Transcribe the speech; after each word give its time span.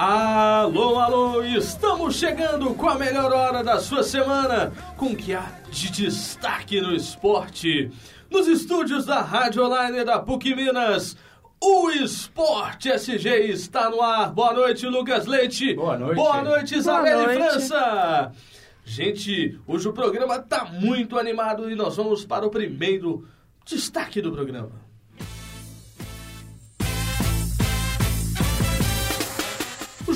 Alô, 0.00 1.00
alô, 1.00 1.42
estamos 1.42 2.14
chegando 2.14 2.72
com 2.74 2.88
a 2.88 2.94
melhor 2.94 3.32
hora 3.32 3.64
da 3.64 3.80
sua 3.80 4.04
semana, 4.04 4.72
com 4.96 5.06
o 5.06 5.16
que 5.16 5.34
há 5.34 5.50
de 5.72 5.90
destaque 5.90 6.80
no 6.80 6.94
esporte. 6.94 7.90
Nos 8.30 8.46
estúdios 8.46 9.06
da 9.06 9.20
Rádio 9.20 9.66
Online 9.66 10.04
da 10.04 10.20
PUC 10.20 10.54
Minas, 10.54 11.16
o 11.60 11.90
Esporte 11.90 12.88
SG 12.90 13.50
está 13.50 13.90
no 13.90 14.00
ar. 14.00 14.30
Boa 14.30 14.54
noite, 14.54 14.86
Lucas 14.86 15.26
Leite. 15.26 15.74
Boa 15.74 15.98
noite. 15.98 16.14
Boa 16.14 16.42
noite, 16.44 16.76
Isabelle 16.76 17.24
Boa 17.24 17.34
noite. 17.34 17.50
França. 17.50 18.32
Gente, 18.84 19.58
hoje 19.66 19.88
o 19.88 19.92
programa 19.92 20.38
tá 20.38 20.64
muito 20.64 21.18
animado 21.18 21.68
e 21.68 21.74
nós 21.74 21.96
vamos 21.96 22.24
para 22.24 22.46
o 22.46 22.50
primeiro 22.50 23.26
destaque 23.66 24.22
do 24.22 24.30
programa. 24.30 24.87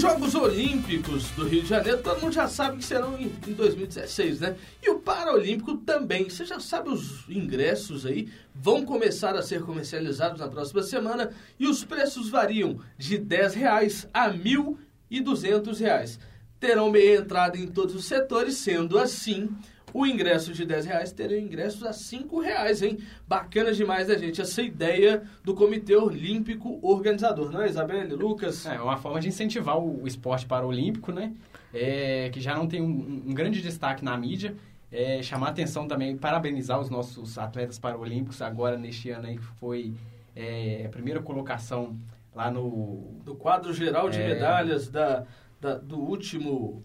Jogos 0.02 0.34
Olímpicos 0.34 1.30
do 1.30 1.46
Rio 1.46 1.62
de 1.62 1.68
Janeiro, 1.68 2.02
todo 2.02 2.20
mundo 2.20 2.32
já 2.32 2.48
sabe 2.48 2.78
que 2.78 2.84
serão 2.84 3.16
em, 3.16 3.32
em 3.46 3.52
2016, 3.52 4.40
né? 4.40 4.56
E 4.82 4.90
o 4.90 4.98
Paralímpico 4.98 5.76
também. 5.76 6.28
Você 6.28 6.44
já 6.44 6.58
sabe 6.58 6.88
os 6.88 7.24
ingressos 7.28 8.04
aí 8.04 8.28
vão 8.52 8.84
começar 8.84 9.36
a 9.36 9.42
ser 9.42 9.62
comercializados 9.62 10.40
na 10.40 10.48
próxima 10.48 10.82
semana 10.82 11.30
e 11.56 11.68
os 11.68 11.84
preços 11.84 12.28
variam 12.28 12.80
de 12.98 13.16
10 13.16 13.54
reais 13.54 14.08
a 14.12 14.28
1.200 14.28 15.78
reais. 15.78 16.18
Terão 16.58 16.90
meia 16.90 17.18
entrada 17.18 17.56
em 17.56 17.68
todos 17.68 17.94
os 17.94 18.04
setores, 18.04 18.56
sendo 18.56 18.98
assim, 18.98 19.50
o 19.94 20.06
ingresso 20.06 20.52
de 20.52 20.64
10 20.64 20.86
reais 20.86 21.12
terá 21.12 21.36
ingressos 21.38 21.82
a 21.84 21.92
5 21.92 22.40
reais, 22.40 22.82
hein? 22.82 22.98
Bacana 23.28 23.72
demais 23.72 24.08
da 24.08 24.16
gente 24.16 24.40
essa 24.40 24.62
ideia 24.62 25.22
do 25.44 25.54
Comitê 25.54 25.94
Olímpico 25.96 26.78
Organizador, 26.82 27.50
não 27.50 27.62
é, 27.62 27.68
Isabelle, 27.68 28.14
Lucas? 28.14 28.64
É 28.66 28.80
uma 28.80 28.96
forma 28.96 29.20
de 29.20 29.28
incentivar 29.28 29.78
o, 29.78 30.02
o 30.02 30.06
esporte 30.06 30.46
paralímpico, 30.46 31.12
né? 31.12 31.32
É, 31.74 32.28
que 32.32 32.40
já 32.40 32.54
não 32.54 32.66
tem 32.66 32.80
um, 32.82 33.22
um 33.26 33.34
grande 33.34 33.60
destaque 33.62 34.04
na 34.04 34.16
mídia. 34.16 34.54
É, 34.90 35.22
chamar 35.22 35.48
atenção 35.48 35.88
também, 35.88 36.16
parabenizar 36.18 36.78
os 36.78 36.90
nossos 36.90 37.38
atletas 37.38 37.78
paralímpicos 37.78 38.42
agora 38.42 38.76
neste 38.76 39.08
ano 39.08 39.26
aí 39.26 39.38
que 39.38 39.44
foi 39.58 39.94
é, 40.36 40.82
a 40.84 40.88
primeira 40.90 41.22
colocação 41.22 41.96
lá 42.34 42.50
no... 42.50 43.02
do 43.24 43.34
quadro 43.34 43.72
geral 43.72 44.10
de 44.10 44.20
É. 44.20 44.28
medalhas 44.34 44.88
da, 44.90 45.24
da- 45.60 45.76
do 45.78 45.98
último 45.98 46.82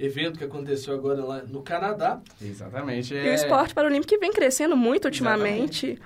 evento 0.00 0.38
que 0.38 0.44
aconteceu 0.44 0.94
agora 0.94 1.24
lá 1.24 1.42
no 1.42 1.62
Canadá. 1.62 2.20
Exatamente. 2.40 3.14
E 3.14 3.18
é- 3.18 3.30
o 3.30 3.34
esporte 3.34 3.74
paralímpico 3.74 4.18
vem 4.18 4.32
crescendo 4.32 4.76
muito 4.76 5.04
ultimamente. 5.06 5.98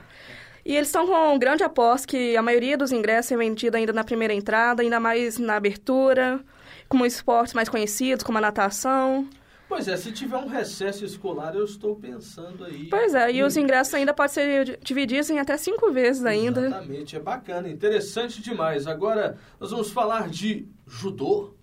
E 0.64 0.74
eles 0.76 0.88
estão 0.88 1.06
com 1.06 1.34
um 1.34 1.38
grande 1.38 1.62
aposta 1.62 2.06
que 2.08 2.36
a 2.36 2.42
maioria 2.42 2.76
dos 2.76 2.90
ingressos 2.90 3.30
é 3.32 3.36
vendido 3.36 3.76
ainda 3.76 3.92
na 3.92 4.02
primeira 4.02 4.32
entrada, 4.32 4.82
ainda 4.82 4.98
mais 4.98 5.38
na 5.38 5.56
abertura, 5.56 6.40
como 6.88 7.04
esportes 7.04 7.52
mais 7.52 7.68
conhecidos, 7.68 8.24
como 8.24 8.38
a 8.38 8.40
natação. 8.40 9.28
Pois 9.68 9.88
é, 9.88 9.96
se 9.96 10.12
tiver 10.12 10.36
um 10.36 10.46
recesso 10.46 11.04
escolar, 11.04 11.54
eu 11.54 11.64
estou 11.64 11.96
pensando 11.96 12.64
aí. 12.64 12.86
Pois 12.88 13.14
é, 13.14 13.32
e 13.32 13.42
os 13.42 13.56
ingressos 13.56 13.92
ainda 13.94 14.14
podem 14.14 14.32
ser 14.32 14.64
di- 14.64 14.78
divididos 14.82 15.28
em 15.30 15.38
até 15.38 15.56
cinco 15.56 15.90
vezes 15.90 16.24
ainda. 16.24 16.66
Exatamente, 16.66 17.16
é 17.16 17.20
bacana, 17.20 17.68
interessante 17.68 18.40
demais. 18.42 18.86
Agora 18.86 19.36
nós 19.60 19.70
vamos 19.70 19.90
falar 19.90 20.28
de 20.28 20.66
judô. 20.86 21.54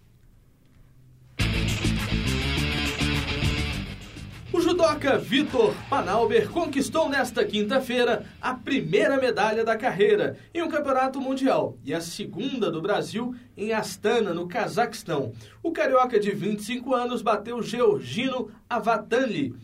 O 4.62 4.64
judoca 4.64 5.18
Vitor 5.18 5.74
Panalber 5.90 6.48
conquistou 6.48 7.10
nesta 7.10 7.44
quinta-feira 7.44 8.28
a 8.40 8.54
primeira 8.54 9.18
medalha 9.18 9.66
da 9.66 9.76
carreira 9.76 10.38
em 10.54 10.62
um 10.62 10.70
campeonato 10.70 11.20
mundial 11.20 11.80
e 11.84 11.96
a 11.96 12.00
segunda 12.00 12.70
do 12.70 12.80
Brasil 12.80 13.34
em 13.58 13.74
Astana, 13.74 14.36
no 14.36 14.48
Cazaquistão. 14.48 15.34
O 15.64 15.72
carioca 15.72 16.20
de 16.20 16.30
25 16.30 16.94
anos 16.94 17.24
bateu 17.24 17.60
Georgino 17.64 18.52
Avatanli 18.70 19.56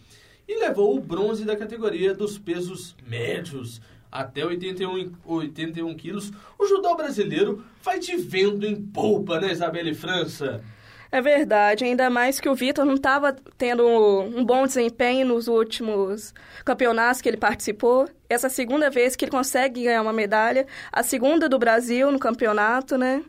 e 0.48 0.60
levou 0.60 0.98
o 0.98 1.00
bronze 1.00 1.46
da 1.46 1.56
categoria 1.56 2.16
dos 2.16 2.40
pesos 2.40 2.96
médios 3.06 3.80
até 4.12 4.44
81, 4.44 5.12
81 5.24 5.96
quilos. 5.96 6.32
O 6.58 6.66
judô 6.66 6.96
brasileiro 6.96 7.64
vai 7.84 8.00
de 8.00 8.18
vento 8.18 8.66
em 8.66 8.76
polpa, 8.76 9.40
né, 9.40 9.52
Isabelle 9.52 9.94
França? 9.94 10.64
É 11.12 11.22
verdade, 11.22 11.86
ainda 11.86 12.10
mais 12.10 12.40
que 12.40 12.50
o 12.50 12.56
Vitor 12.56 12.84
não 12.86 12.96
estava 12.96 13.34
tendo 13.58 13.88
um 13.88 14.44
bom 14.44 14.66
desempenho 14.68 15.26
nos 15.26 15.48
últimos 15.48 16.34
campeonatos 16.66 17.22
que 17.22 17.30
ele 17.30 17.38
participou. 17.38 18.10
Essa 18.30 18.48
é 18.48 18.50
a 18.50 18.52
segunda 18.52 18.90
vez 18.90 19.16
que 19.16 19.24
ele 19.24 19.32
consegue 19.32 19.84
ganhar 19.86 20.02
uma 20.02 20.12
medalha, 20.12 20.68
a 20.92 21.04
segunda 21.04 21.48
do 21.48 21.58
Brasil 21.58 22.12
no 22.12 22.20
campeonato, 22.20 22.98
né? 22.98 23.24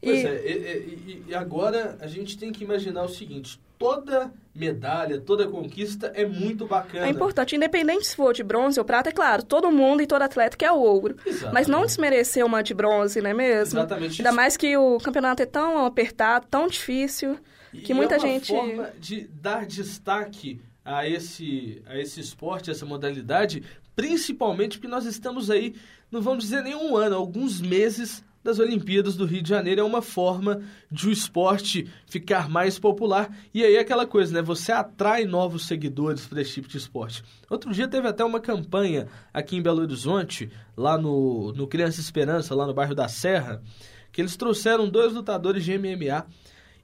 Pois 0.00 0.22
E- 0.22 0.26
é, 0.26 0.46
e, 0.46 0.52
e- 0.56 1.24
e 1.28 1.34
agora 1.34 1.96
a 2.00 2.06
gente 2.06 2.38
tem 2.38 2.52
que 2.52 2.62
imaginar 2.64 3.02
o 3.02 3.08
seguinte: 3.08 3.60
toda 3.82 4.32
medalha, 4.54 5.18
toda 5.20 5.46
conquista 5.48 6.12
é 6.14 6.24
muito 6.24 6.66
bacana. 6.66 7.06
É 7.06 7.10
importante, 7.10 7.56
independente 7.56 8.06
se 8.06 8.14
for 8.14 8.32
de 8.32 8.42
bronze 8.42 8.78
ou 8.78 8.84
prata, 8.84 9.08
é 9.08 9.12
claro, 9.12 9.42
todo 9.42 9.70
mundo 9.72 10.02
e 10.02 10.06
todo 10.06 10.22
atleta 10.22 10.56
quer 10.56 10.70
ouro. 10.70 11.16
Exatamente. 11.24 11.54
Mas 11.54 11.66
não 11.66 11.84
desmerecer 11.84 12.44
uma 12.44 12.62
de 12.62 12.74
bronze, 12.74 13.20
não 13.20 13.30
é 13.30 13.34
mesmo? 13.34 13.78
Exatamente. 13.78 14.20
Ainda 14.20 14.32
mais 14.32 14.56
que 14.56 14.76
o 14.76 14.98
campeonato 14.98 15.42
é 15.42 15.46
tão 15.46 15.84
apertado, 15.84 16.46
tão 16.48 16.68
difícil, 16.68 17.38
que 17.72 17.92
E 17.92 17.94
muita 17.94 18.14
é 18.14 18.18
uma 18.18 18.26
gente. 18.26 18.52
forma 18.52 18.90
de 19.00 19.26
dar 19.28 19.66
destaque 19.66 20.60
a 20.84 21.08
esse, 21.08 21.82
a 21.86 21.98
esse 21.98 22.20
esporte, 22.20 22.70
essa 22.70 22.84
modalidade, 22.84 23.62
principalmente 23.96 24.78
porque 24.78 24.88
nós 24.88 25.06
estamos 25.06 25.50
aí, 25.50 25.74
não 26.10 26.20
vamos 26.20 26.44
dizer 26.44 26.62
nem 26.62 26.74
um 26.74 26.96
ano, 26.96 27.16
alguns 27.16 27.60
meses 27.60 28.22
das 28.42 28.58
Olimpíadas 28.58 29.16
do 29.16 29.24
Rio 29.24 29.42
de 29.42 29.48
Janeiro. 29.48 29.80
É 29.80 29.84
uma 29.84 30.02
forma 30.02 30.62
de 30.90 31.08
o 31.08 31.12
esporte 31.12 31.88
ficar 32.06 32.48
mais 32.48 32.78
popular. 32.78 33.30
E 33.52 33.64
aí 33.64 33.76
aquela 33.76 34.06
coisa, 34.06 34.32
né? 34.34 34.42
Você 34.42 34.72
atrai 34.72 35.24
novos 35.24 35.66
seguidores 35.66 36.26
para 36.26 36.40
esse 36.42 36.54
tipo 36.54 36.68
de 36.68 36.78
esporte. 36.78 37.22
Outro 37.48 37.72
dia 37.72 37.88
teve 37.88 38.08
até 38.08 38.24
uma 38.24 38.40
campanha 38.40 39.08
aqui 39.32 39.56
em 39.56 39.62
Belo 39.62 39.82
Horizonte, 39.82 40.50
lá 40.76 40.98
no, 40.98 41.52
no 41.52 41.66
Criança 41.66 42.00
Esperança, 42.00 42.54
lá 42.54 42.66
no 42.66 42.74
bairro 42.74 42.94
da 42.94 43.08
Serra, 43.08 43.62
que 44.10 44.20
eles 44.20 44.36
trouxeram 44.36 44.88
dois 44.88 45.12
lutadores 45.12 45.64
de 45.64 45.76
MMA 45.78 46.26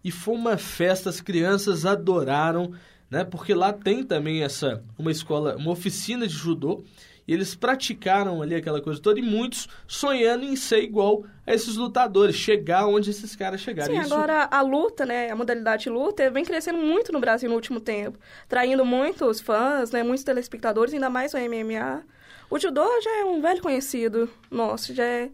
e 0.03 0.11
foi 0.11 0.35
uma 0.35 0.57
festa, 0.57 1.11
as 1.11 1.21
crianças 1.21 1.85
adoraram, 1.85 2.73
né? 3.11 3.25
Porque 3.25 3.53
lá 3.53 3.73
tem 3.73 4.05
também 4.05 4.43
essa 4.43 4.83
uma 4.99 5.11
escola, 5.11 5.57
uma 5.57 5.73
oficina 5.73 6.27
de 6.27 6.35
judô, 6.35 6.85
e 7.29 7.35
eles 7.35 7.55
praticaram 7.55 8.41
ali 8.41 8.55
aquela 8.55 8.81
coisa 8.81 8.99
toda 9.03 9.21
e 9.21 9.23
muitos 9.23 9.69
sonhando 9.87 10.47
em 10.47 10.57
ser 10.57 10.83
igual 10.83 11.25
a 11.47 11.53
esses 11.53 11.77
lutadores, 11.77 12.35
chegar 12.35 12.87
onde 12.87 13.11
esses 13.11 13.37
caras 13.37 13.61
chegaram. 13.61 13.93
Sim, 13.95 14.01
Isso- 14.01 14.15
agora 14.15 14.49
a 14.51 14.63
luta, 14.63 15.05
né, 15.05 15.31
a 15.31 15.37
modalidade 15.37 15.83
de 15.85 15.91
luta 15.91 16.31
vem 16.31 16.43
crescendo 16.43 16.79
muito 16.79 17.13
no 17.13 17.21
Brasil 17.21 17.51
no 17.51 17.55
último 17.55 17.81
tempo, 17.81 18.19
traindo 18.49 18.83
muitos 18.83 19.43
fãs, 19.43 19.91
né, 19.91 20.03
muitos 20.03 20.25
telespectadores, 20.25 20.95
ainda 20.95 21.11
mais 21.11 21.35
o 21.35 21.37
MMA. 21.37 22.03
O 22.49 22.59
judô 22.59 22.89
já 23.03 23.21
é 23.21 23.25
um 23.27 23.43
velho 23.43 23.61
conhecido 23.61 24.31
nosso, 24.51 24.95
já 24.95 25.05
é... 25.05 25.29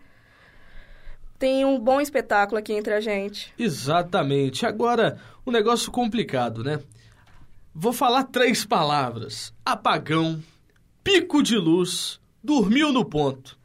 tem 1.38 1.64
um 1.64 1.78
bom 1.78 2.00
espetáculo 2.00 2.58
aqui 2.58 2.72
entre 2.72 2.92
a 2.92 3.00
gente. 3.00 3.54
Exatamente. 3.56 4.66
Agora, 4.66 5.20
um 5.46 5.52
negócio 5.52 5.92
complicado, 5.92 6.64
né? 6.64 6.80
Vou 7.72 7.92
falar 7.92 8.24
três 8.24 8.64
palavras: 8.64 9.52
apagão, 9.64 10.42
pico 11.04 11.42
de 11.42 11.58
luz, 11.58 12.18
dormiu 12.42 12.90
no 12.90 13.04
ponto. 13.04 13.58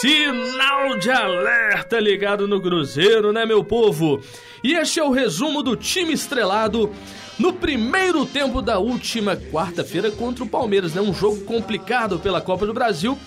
Sinal 0.00 0.98
de 0.98 1.10
alerta 1.10 1.98
ligado 1.98 2.46
no 2.46 2.60
Cruzeiro, 2.60 3.32
né, 3.32 3.46
meu 3.46 3.64
povo? 3.64 4.20
E 4.62 4.74
este 4.74 5.00
é 5.00 5.04
o 5.04 5.10
resumo 5.10 5.62
do 5.62 5.74
time 5.74 6.12
estrelado 6.12 6.92
no 7.38 7.54
primeiro 7.54 8.26
tempo 8.26 8.60
da 8.60 8.78
última 8.78 9.34
quarta-feira 9.34 10.10
contra 10.10 10.44
o 10.44 10.48
Palmeiras, 10.48 10.94
né? 10.94 11.00
Um 11.00 11.14
jogo 11.14 11.42
complicado 11.44 12.18
pela 12.18 12.42
Copa 12.42 12.66
do 12.66 12.74
Brasil. 12.74 13.18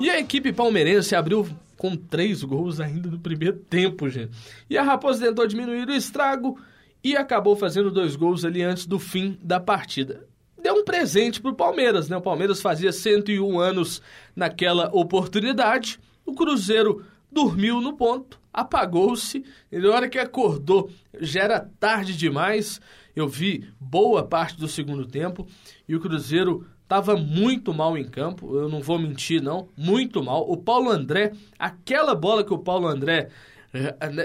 E 0.00 0.10
a 0.10 0.18
equipe 0.18 0.52
palmeirense 0.52 1.14
abriu 1.14 1.46
com 1.76 1.96
três 1.96 2.42
gols 2.42 2.80
ainda 2.80 3.08
no 3.08 3.18
primeiro 3.20 3.56
tempo, 3.56 4.08
gente. 4.08 4.32
E 4.68 4.76
a 4.76 4.82
Raposa 4.82 5.24
tentou 5.24 5.46
diminuir 5.46 5.88
o 5.88 5.94
estrago 5.94 6.58
e 7.06 7.16
acabou 7.16 7.54
fazendo 7.54 7.88
dois 7.88 8.16
gols 8.16 8.44
ali 8.44 8.64
antes 8.64 8.84
do 8.84 8.98
fim 8.98 9.38
da 9.40 9.60
partida. 9.60 10.26
Deu 10.60 10.74
um 10.74 10.84
presente 10.84 11.40
pro 11.40 11.54
Palmeiras, 11.54 12.08
né? 12.08 12.16
O 12.16 12.20
Palmeiras 12.20 12.60
fazia 12.60 12.90
101 12.90 13.60
anos 13.60 14.02
naquela 14.34 14.90
oportunidade. 14.92 16.00
O 16.24 16.34
Cruzeiro 16.34 17.04
dormiu 17.30 17.80
no 17.80 17.92
ponto, 17.92 18.40
apagou-se. 18.52 19.44
E 19.70 19.78
na 19.78 19.90
hora 19.90 20.08
que 20.08 20.18
acordou, 20.18 20.90
já 21.20 21.42
era 21.44 21.70
tarde 21.78 22.16
demais. 22.16 22.80
Eu 23.14 23.28
vi 23.28 23.70
boa 23.78 24.24
parte 24.24 24.58
do 24.58 24.66
segundo 24.66 25.06
tempo 25.06 25.46
e 25.88 25.94
o 25.94 26.00
Cruzeiro 26.00 26.66
estava 26.82 27.16
muito 27.16 27.72
mal 27.72 27.96
em 27.96 28.04
campo. 28.04 28.52
Eu 28.56 28.68
não 28.68 28.80
vou 28.80 28.98
mentir, 28.98 29.40
não. 29.40 29.68
Muito 29.76 30.24
mal. 30.24 30.50
O 30.50 30.56
Paulo 30.56 30.90
André, 30.90 31.30
aquela 31.56 32.16
bola 32.16 32.42
que 32.42 32.52
o 32.52 32.58
Paulo 32.58 32.88
André 32.88 33.28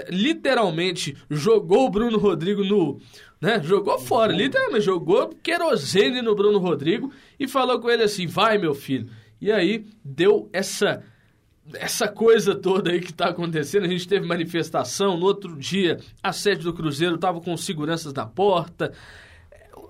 literalmente 0.08 1.16
jogou 1.30 1.86
o 1.86 1.90
Bruno 1.90 2.18
Rodrigo 2.18 2.64
no. 2.64 3.00
Né, 3.40 3.60
jogou 3.62 3.98
fora, 3.98 4.32
literalmente 4.32 4.84
jogou 4.84 5.30
querosene 5.42 6.22
no 6.22 6.34
Bruno 6.34 6.58
Rodrigo 6.58 7.12
e 7.40 7.48
falou 7.48 7.80
com 7.80 7.90
ele 7.90 8.04
assim: 8.04 8.26
vai, 8.26 8.56
meu 8.56 8.74
filho. 8.74 9.10
E 9.40 9.50
aí 9.50 9.84
deu 10.04 10.48
essa 10.52 11.02
essa 11.74 12.08
coisa 12.08 12.54
toda 12.54 12.90
aí 12.90 13.00
que 13.00 13.10
está 13.10 13.28
acontecendo, 13.28 13.84
a 13.84 13.88
gente 13.88 14.08
teve 14.08 14.26
manifestação, 14.26 15.16
no 15.16 15.26
outro 15.26 15.56
dia 15.56 16.00
a 16.22 16.32
sede 16.32 16.64
do 16.64 16.72
Cruzeiro 16.72 17.14
estava 17.14 17.40
com 17.40 17.56
seguranças 17.56 18.12
na 18.12 18.26
porta. 18.26 18.92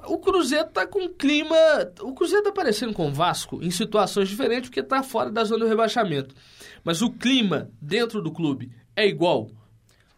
O 0.07 0.19
Cruzeiro 0.19 0.67
está 0.67 0.87
com 0.87 1.09
clima. 1.09 1.57
O 2.01 2.13
Cruzeiro 2.13 2.41
está 2.41 2.53
parecendo 2.53 2.93
com 2.93 3.09
o 3.09 3.13
Vasco 3.13 3.63
em 3.63 3.71
situações 3.71 4.29
diferentes 4.29 4.69
porque 4.69 4.81
está 4.81 5.03
fora 5.03 5.31
da 5.31 5.45
zona 5.45 5.65
do 5.65 5.69
rebaixamento. 5.69 6.35
Mas 6.83 7.03
o 7.03 7.11
clima 7.11 7.71
dentro 7.81 8.21
do 8.21 8.33
clube 8.33 8.73
é 8.97 9.07
igual. 9.07 9.51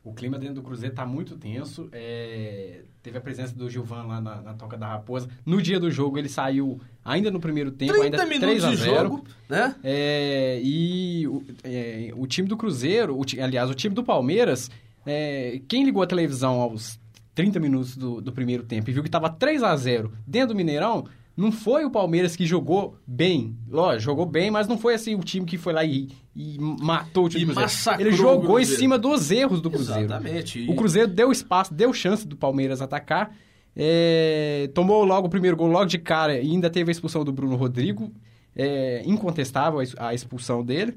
O 0.02 0.12
clima 0.12 0.38
dentro 0.38 0.56
do 0.56 0.62
Cruzeiro 0.62 0.92
está 0.92 1.06
muito 1.06 1.36
tenso. 1.36 1.88
É... 1.90 2.82
Teve 3.02 3.18
a 3.18 3.20
presença 3.20 3.54
do 3.54 3.68
Gilvan 3.70 4.02
lá 4.02 4.20
na, 4.20 4.40
na, 4.42 4.54
Toca 4.54 4.76
da 4.76 4.86
Raposa. 4.86 5.28
No 5.44 5.60
dia 5.62 5.80
do 5.80 5.90
jogo, 5.90 6.18
ele 6.18 6.28
saiu 6.28 6.80
ainda 7.04 7.30
no 7.30 7.40
primeiro 7.40 7.70
tempo, 7.70 7.92
30 7.92 8.04
ainda 8.04 8.26
minutos 8.26 8.62
3 8.62 8.64
a 8.64 8.74
0, 8.74 8.76
de 8.76 8.84
jogo, 8.84 9.24
né? 9.48 9.74
É... 9.82 10.60
E 10.62 11.26
o, 11.26 11.42
é... 11.62 12.12
o, 12.16 12.26
time 12.26 12.48
do 12.48 12.56
Cruzeiro, 12.56 13.18
o, 13.18 13.24
aliás, 13.42 13.70
o 13.70 13.74
time 13.74 13.94
do 13.94 14.04
Palmeiras, 14.04 14.70
é, 15.06 15.60
quem 15.68 15.84
ligou 15.84 16.02
a 16.02 16.06
televisão 16.06 16.60
aos 16.60 16.98
30 17.34 17.60
minutos 17.60 17.96
do, 17.96 18.20
do 18.20 18.32
primeiro 18.32 18.62
tempo 18.62 18.88
e 18.88 18.92
viu 18.92 19.02
que 19.02 19.08
estava 19.08 19.28
3 19.28 19.62
a 19.62 19.76
0 19.76 20.12
dentro 20.26 20.48
do 20.48 20.54
Mineirão, 20.54 21.06
não 21.36 21.50
foi 21.50 21.84
o 21.84 21.90
Palmeiras 21.90 22.36
que 22.36 22.46
jogou 22.46 22.96
bem. 23.06 23.56
Lógico, 23.69 24.02
jogou 24.02 24.26
bem, 24.26 24.50
mas 24.50 24.69
não 24.69 24.78
foi 24.78 24.94
assim 24.94 25.14
o 25.14 25.20
time 25.20 25.44
que 25.44 25.58
foi 25.58 25.72
lá 25.72 25.84
e, 25.84 26.08
e 26.34 26.56
matou 26.58 27.25
o 27.25 27.28
time 27.28 27.42
e 27.42 27.46
do 27.46 27.54
Cruzeiro. 27.54 28.00
Ele 28.00 28.12
jogou 28.12 28.60
em 28.60 28.64
cima 28.64 28.96
dos 28.96 29.31
erros 29.31 29.60
do 29.60 29.70
Cruzeiro. 29.70 30.04
Exatamente. 30.04 30.66
O 30.69 30.76
Cruzeiro 30.76 31.08
deu 31.08 31.32
espaço, 31.32 31.75
deu 31.75 31.92
chance 31.92 32.26
do 32.26 32.36
Palmeiras 32.36 32.81
atacar. 32.81 33.34
É, 33.76 34.70
tomou 34.72 35.04
logo 35.04 35.26
o 35.26 35.31
primeiro 35.31 35.56
gol 35.56 35.66
logo 35.66 35.86
de 35.86 35.98
cara 35.98 36.38
e 36.38 36.52
ainda 36.52 36.70
teve 36.70 36.90
a 36.90 36.92
expulsão 36.92 37.25
do 37.25 37.32
Bruno 37.32 37.56
Rodrigo. 37.56 38.12
É, 38.54 39.02
incontestável 39.04 39.81
a 39.98 40.14
expulsão 40.14 40.64
dele. 40.64 40.96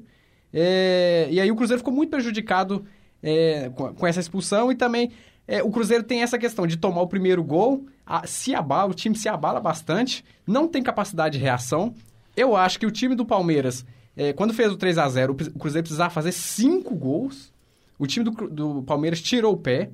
É, 0.52 1.26
e 1.30 1.40
aí 1.40 1.50
o 1.50 1.56
Cruzeiro 1.56 1.80
ficou 1.80 1.92
muito 1.92 2.10
prejudicado 2.10 2.84
é, 3.20 3.70
com, 3.74 3.92
com 3.92 4.06
essa 4.06 4.20
expulsão 4.20 4.70
e 4.70 4.76
também 4.76 5.10
é, 5.48 5.62
o 5.62 5.70
Cruzeiro 5.70 6.04
tem 6.04 6.22
essa 6.22 6.38
questão 6.38 6.66
de 6.66 6.76
tomar 6.76 7.00
o 7.00 7.08
primeiro 7.08 7.42
gol, 7.42 7.86
a, 8.06 8.26
se 8.26 8.54
abala, 8.54 8.90
o 8.90 8.94
time 8.94 9.16
se 9.16 9.30
abala 9.30 9.58
bastante, 9.58 10.22
não 10.46 10.68
tem 10.68 10.82
capacidade 10.82 11.38
de 11.38 11.42
reação. 11.42 11.94
Eu 12.36 12.54
acho 12.54 12.78
que 12.78 12.84
o 12.84 12.90
time 12.90 13.14
do 13.14 13.24
Palmeiras, 13.24 13.84
é, 14.14 14.34
quando 14.34 14.52
fez 14.52 14.70
o 14.70 14.76
3 14.76 14.98
a 14.98 15.08
0 15.08 15.32
o 15.32 15.58
Cruzeiro 15.58 15.84
precisava 15.84 16.10
fazer 16.10 16.32
cinco 16.32 16.94
gols. 16.94 17.50
O 17.98 18.06
time 18.06 18.26
do, 18.26 18.30
do 18.30 18.82
Palmeiras 18.82 19.22
tirou 19.22 19.54
o 19.54 19.56
pé, 19.56 19.90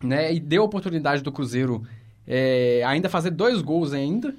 né? 0.00 0.32
E 0.32 0.38
deu 0.38 0.62
a 0.62 0.66
oportunidade 0.66 1.22
do 1.22 1.32
Cruzeiro 1.32 1.82
é, 2.26 2.82
ainda 2.86 3.08
fazer 3.08 3.30
dois 3.30 3.60
gols 3.60 3.92
ainda. 3.92 4.32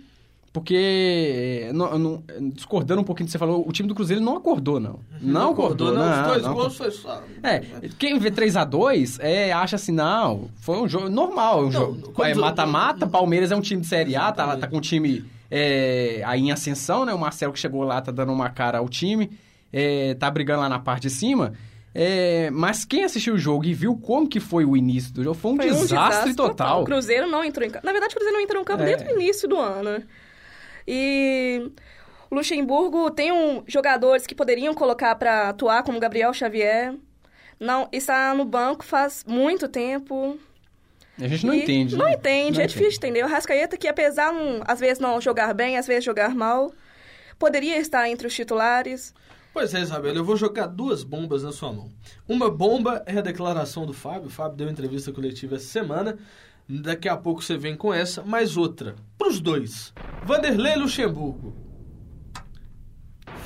Porque, 0.54 1.72
não, 1.74 1.98
não, 1.98 2.24
discordando 2.54 3.02
um 3.02 3.04
pouquinho 3.04 3.26
do 3.26 3.30
que 3.30 3.32
você 3.32 3.40
falou, 3.40 3.68
o 3.68 3.72
time 3.72 3.90
do 3.90 3.96
Cruzeiro 3.96 4.22
não 4.22 4.38
acordou, 4.38 4.80
não. 4.80 5.00
Não, 5.20 5.42
não 5.42 5.52
acordou, 5.52 5.92
não. 5.92 6.06
não. 6.06 6.22
Os 6.22 6.28
dois 6.28 6.44
não, 6.44 6.54
gols 6.54 6.78
foi 6.78 6.92
só... 6.92 7.24
É, 7.42 7.64
quem 7.98 8.20
vê 8.20 8.30
3x2 8.30 9.18
é, 9.20 9.52
acha 9.52 9.78
assim, 9.78 9.92
não, 9.92 10.50
foi 10.58 10.80
um 10.80 10.88
jogo 10.88 11.10
normal. 11.10 11.66
Um 11.66 11.72
jogo, 11.72 12.24
é 12.24 12.36
mata-mata, 12.36 13.08
Palmeiras 13.08 13.52
é 13.52 13.56
um 13.56 13.62
time 13.62 13.82
de 13.82 13.88
Série 13.88 14.16
A, 14.16 14.32
tá, 14.32 14.56
tá 14.56 14.68
com 14.68 14.78
um 14.78 14.82
time 14.82 15.26
é, 15.50 16.22
aí 16.24 16.42
em 16.42 16.52
ascensão, 16.52 17.04
né? 17.04 17.14
O 17.16 17.18
Marcelo 17.18 17.52
que 17.52 17.60
chegou 17.60 17.84
lá 17.84 18.00
tá 18.00 18.12
dando 18.12 18.32
uma 18.32 18.50
cara 18.50 18.78
ao 18.78 18.88
time, 18.88 19.32
é, 19.72 20.14
tá 20.14 20.30
brigando 20.30 20.62
lá 20.62 20.70
na 20.70 20.78
parte 20.78 21.04
de 21.04 21.10
cima. 21.10 21.54
É, 21.96 22.52
mas 22.52 22.86
quem 22.86 23.04
assistiu 23.04 23.34
o 23.34 23.38
jogo 23.40 23.66
e 23.66 23.74
viu 23.74 23.96
como 23.96 24.28
que 24.28 24.40
foi 24.40 24.66
o 24.66 24.78
início 24.78 25.12
do 25.14 25.24
jogo, 25.24 25.36
foi 25.36 25.52
um, 25.52 25.56
foi 25.56 25.66
desastre, 25.66 25.84
um 25.84 25.88
desastre 25.88 26.36
total. 26.36 26.50
total. 26.50 26.82
O 26.82 26.86
Cruzeiro 26.86 27.28
não 27.28 27.44
entrou 27.44 27.68
em 27.68 27.72
campo. 27.72 27.86
Na 27.86 27.92
verdade, 27.92 28.14
o 28.14 28.16
Cruzeiro 28.16 28.38
não 28.38 28.44
entrou 28.44 28.62
em 28.62 28.66
campo 28.66 28.84
é. 28.84 28.86
desde 28.86 29.06
o 29.06 29.16
início 29.16 29.48
do 29.48 29.58
ano. 29.58 30.04
E 30.88 31.72
o 32.30 32.36
Luxemburgo 32.36 33.12
tem 33.12 33.32
um, 33.32 33.64
jogadores 33.68 34.26
que 34.26 34.36
poderiam 34.36 34.74
colocar 34.74 35.16
para 35.16 35.50
atuar, 35.50 35.84
como 35.84 36.00
Gabriel 36.00 36.34
Xavier. 36.34 36.96
Não, 37.60 37.88
está 37.92 38.34
no 38.34 38.44
banco 38.44 38.84
faz 38.84 39.24
muito 39.28 39.68
tempo. 39.68 40.38
A 41.20 41.28
gente 41.28 41.46
não 41.46 41.54
entende. 41.54 41.96
Não 41.96 42.06
né? 42.06 42.14
entende, 42.14 42.58
não 42.58 42.64
é 42.64 42.64
entende. 42.64 42.74
difícil 42.74 42.98
entender. 42.98 43.24
O 43.24 43.28
Rascaeta, 43.28 43.78
que 43.78 43.88
apesar, 43.88 44.34
um, 44.34 44.62
às 44.66 44.80
vezes, 44.80 45.00
não 45.00 45.22
jogar 45.22 45.54
bem, 45.54 45.78
às 45.78 45.86
vezes 45.86 46.04
jogar 46.04 46.34
mal, 46.34 46.74
poderia 47.38 47.78
estar 47.78 48.10
entre 48.10 48.26
os 48.26 48.34
titulares. 48.34 49.14
Pois 49.54 49.72
é, 49.76 49.82
Isabela, 49.82 50.18
eu 50.18 50.26
vou 50.26 50.36
jogar 50.36 50.66
duas 50.66 51.04
bombas 51.04 51.44
na 51.44 51.52
sua 51.52 51.72
mão. 51.72 51.92
Uma 52.28 52.50
bomba 52.50 53.04
é 53.06 53.20
a 53.20 53.22
declaração 53.22 53.86
do 53.86 53.94
Fábio. 53.94 54.28
O 54.28 54.32
Fábio 54.32 54.58
deu 54.58 54.70
entrevista 54.70 55.12
coletiva 55.12 55.56
essa 55.56 55.68
semana 55.68 56.18
Daqui 56.68 57.10
a 57.10 57.18
pouco 57.18 57.42
você 57.44 57.58
vem 57.58 57.76
com 57.76 57.94
essa, 57.94 58.24
mais 58.24 58.56
outra. 58.56 58.96
Para 59.18 59.28
os 59.28 59.40
dois. 59.40 59.94
Vanderlei 60.24 60.76
Luxemburgo. 60.76 61.54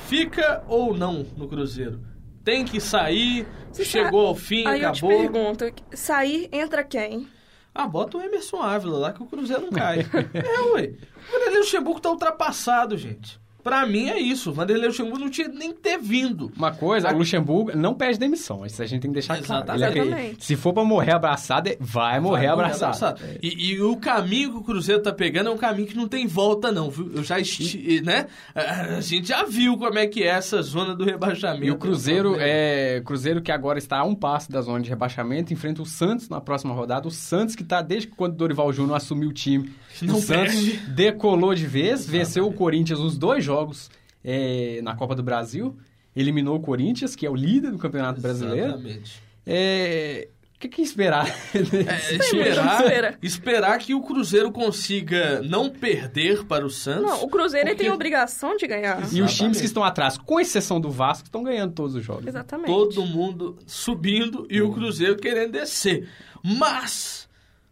Fica 0.06 0.64
ou 0.68 0.96
não 0.96 1.26
no 1.36 1.48
Cruzeiro? 1.48 2.00
Tem 2.44 2.64
que 2.64 2.80
sair, 2.80 3.46
chegou 3.74 4.26
ao 4.26 4.34
fim, 4.34 4.66
Aí 4.66 4.82
acabou. 4.84 5.12
eu 5.12 5.18
te 5.18 5.32
pergunto, 5.32 5.64
sair 5.92 6.48
entra 6.50 6.82
quem? 6.82 7.28
Ah, 7.74 7.86
bota 7.86 8.16
o 8.16 8.22
Emerson 8.22 8.62
Ávila 8.62 8.98
lá 8.98 9.12
que 9.12 9.22
o 9.22 9.26
Cruzeiro 9.26 9.62
não 9.62 9.70
cai. 9.70 9.98
é, 10.32 10.60
ué. 10.72 10.94
O 11.28 11.32
Vanderlei 11.32 11.58
Luxemburgo 11.58 12.00
tá 12.00 12.10
ultrapassado, 12.10 12.96
gente. 12.96 13.38
Pra 13.62 13.86
mim 13.86 14.08
é 14.08 14.18
isso. 14.18 14.50
O 14.50 14.52
Vanderlei 14.52 14.86
Luxemburgo 14.88 15.18
não 15.18 15.30
tinha 15.30 15.48
nem 15.48 15.72
ter 15.72 15.98
vindo. 15.98 16.50
Uma 16.56 16.72
coisa, 16.72 17.12
o 17.12 17.18
Luxemburgo 17.18 17.76
não 17.76 17.94
pede 17.94 18.18
demissão. 18.18 18.64
Isso 18.64 18.82
a 18.82 18.86
gente 18.86 19.02
tem 19.02 19.10
que 19.10 19.14
deixar 19.14 19.42
claro. 19.42 19.64
Exatamente. 19.74 20.36
É, 20.40 20.44
se 20.44 20.56
for 20.56 20.72
pra 20.72 20.84
morrer 20.84 21.12
abraçado, 21.12 21.70
vai 21.80 22.20
morrer 22.20 22.46
vai 22.46 22.54
abraçado. 22.54 22.94
Morrer 22.94 23.06
abraçado. 23.06 23.22
É. 23.24 23.38
E, 23.42 23.72
e, 23.72 23.82
o 23.82 23.96
caminho 23.96 24.52
que 24.52 24.58
o 24.58 24.62
Cruzeiro 24.62 25.02
tá 25.02 25.12
pegando 25.12 25.48
é 25.48 25.52
um 25.52 25.58
caminho 25.58 25.88
que 25.88 25.96
não 25.96 26.06
tem 26.08 26.26
volta, 26.26 26.70
não, 26.70 26.90
viu? 26.90 27.10
Eu 27.14 27.24
já 27.24 27.40
esti, 27.40 28.00
né? 28.02 28.26
A 28.54 29.00
gente 29.00 29.28
já 29.28 29.44
viu 29.44 29.76
como 29.76 29.98
é 29.98 30.06
que 30.06 30.22
é 30.22 30.28
essa 30.28 30.62
zona 30.62 30.94
do 30.94 31.04
rebaixamento. 31.04 31.64
E 31.64 31.70
o 31.70 31.76
Cruzeiro 31.76 32.36
é 32.38 33.02
Cruzeiro 33.04 33.42
que 33.42 33.50
agora 33.50 33.78
está 33.78 33.98
a 33.98 34.04
um 34.04 34.14
passo 34.14 34.50
da 34.50 34.60
zona 34.60 34.80
de 34.80 34.88
rebaixamento, 34.88 35.52
enfrenta 35.52 35.82
o 35.82 35.86
Santos 35.86 36.28
na 36.28 36.40
próxima 36.40 36.74
rodada. 36.74 37.08
O 37.08 37.10
Santos 37.10 37.54
que 37.56 37.64
tá 37.64 37.82
desde 37.82 38.08
quando 38.08 38.34
o 38.34 38.36
Dorival 38.36 38.72
Júnior 38.72 38.96
assumiu 38.96 39.30
o 39.30 39.32
time. 39.32 39.72
Não 40.02 40.16
o 40.16 40.20
Santos 40.20 40.54
perde. 40.54 40.76
decolou 40.88 41.54
de 41.54 41.66
vez, 41.66 42.00
Exatamente. 42.00 42.18
venceu 42.18 42.46
o 42.46 42.52
Corinthians 42.52 43.00
os 43.00 43.18
dois 43.18 43.47
jogos 43.48 43.90
é, 44.22 44.80
na 44.82 44.94
Copa 44.94 45.14
do 45.14 45.22
Brasil, 45.22 45.76
eliminou 46.14 46.56
o 46.56 46.60
Corinthians, 46.60 47.16
que 47.16 47.24
é 47.26 47.30
o 47.30 47.34
líder 47.34 47.70
do 47.70 47.78
Campeonato 47.78 48.20
Brasileiro. 48.20 48.74
Exatamente. 48.74 49.22
É, 49.46 50.28
o 50.54 50.60
que, 50.60 50.68
que 50.68 50.82
esperar? 50.82 51.26
É, 51.54 52.16
esperar, 52.16 53.18
esperar 53.22 53.78
que 53.78 53.94
o 53.94 54.02
Cruzeiro 54.02 54.50
consiga 54.50 55.40
não 55.42 55.70
perder 55.70 56.44
para 56.44 56.66
o 56.66 56.70
Santos. 56.70 57.04
Não, 57.04 57.22
o 57.22 57.28
Cruzeiro 57.28 57.68
porque... 57.68 57.82
tem 57.84 57.90
a 57.90 57.94
obrigação 57.94 58.56
de 58.56 58.66
ganhar. 58.66 58.98
Exatamente. 58.98 59.16
E 59.16 59.22
os 59.22 59.34
times 59.34 59.60
que 59.60 59.66
estão 59.66 59.84
atrás, 59.84 60.18
com 60.18 60.40
exceção 60.40 60.80
do 60.80 60.90
Vasco, 60.90 61.26
estão 61.26 61.44
ganhando 61.44 61.74
todos 61.74 61.94
os 61.94 62.04
jogos. 62.04 62.26
Exatamente. 62.26 62.66
Todo 62.66 63.06
mundo 63.06 63.56
subindo 63.66 64.48
e 64.50 64.60
hum. 64.60 64.68
o 64.68 64.74
Cruzeiro 64.74 65.16
querendo 65.16 65.52
descer. 65.52 66.08
Mas, 66.42 67.28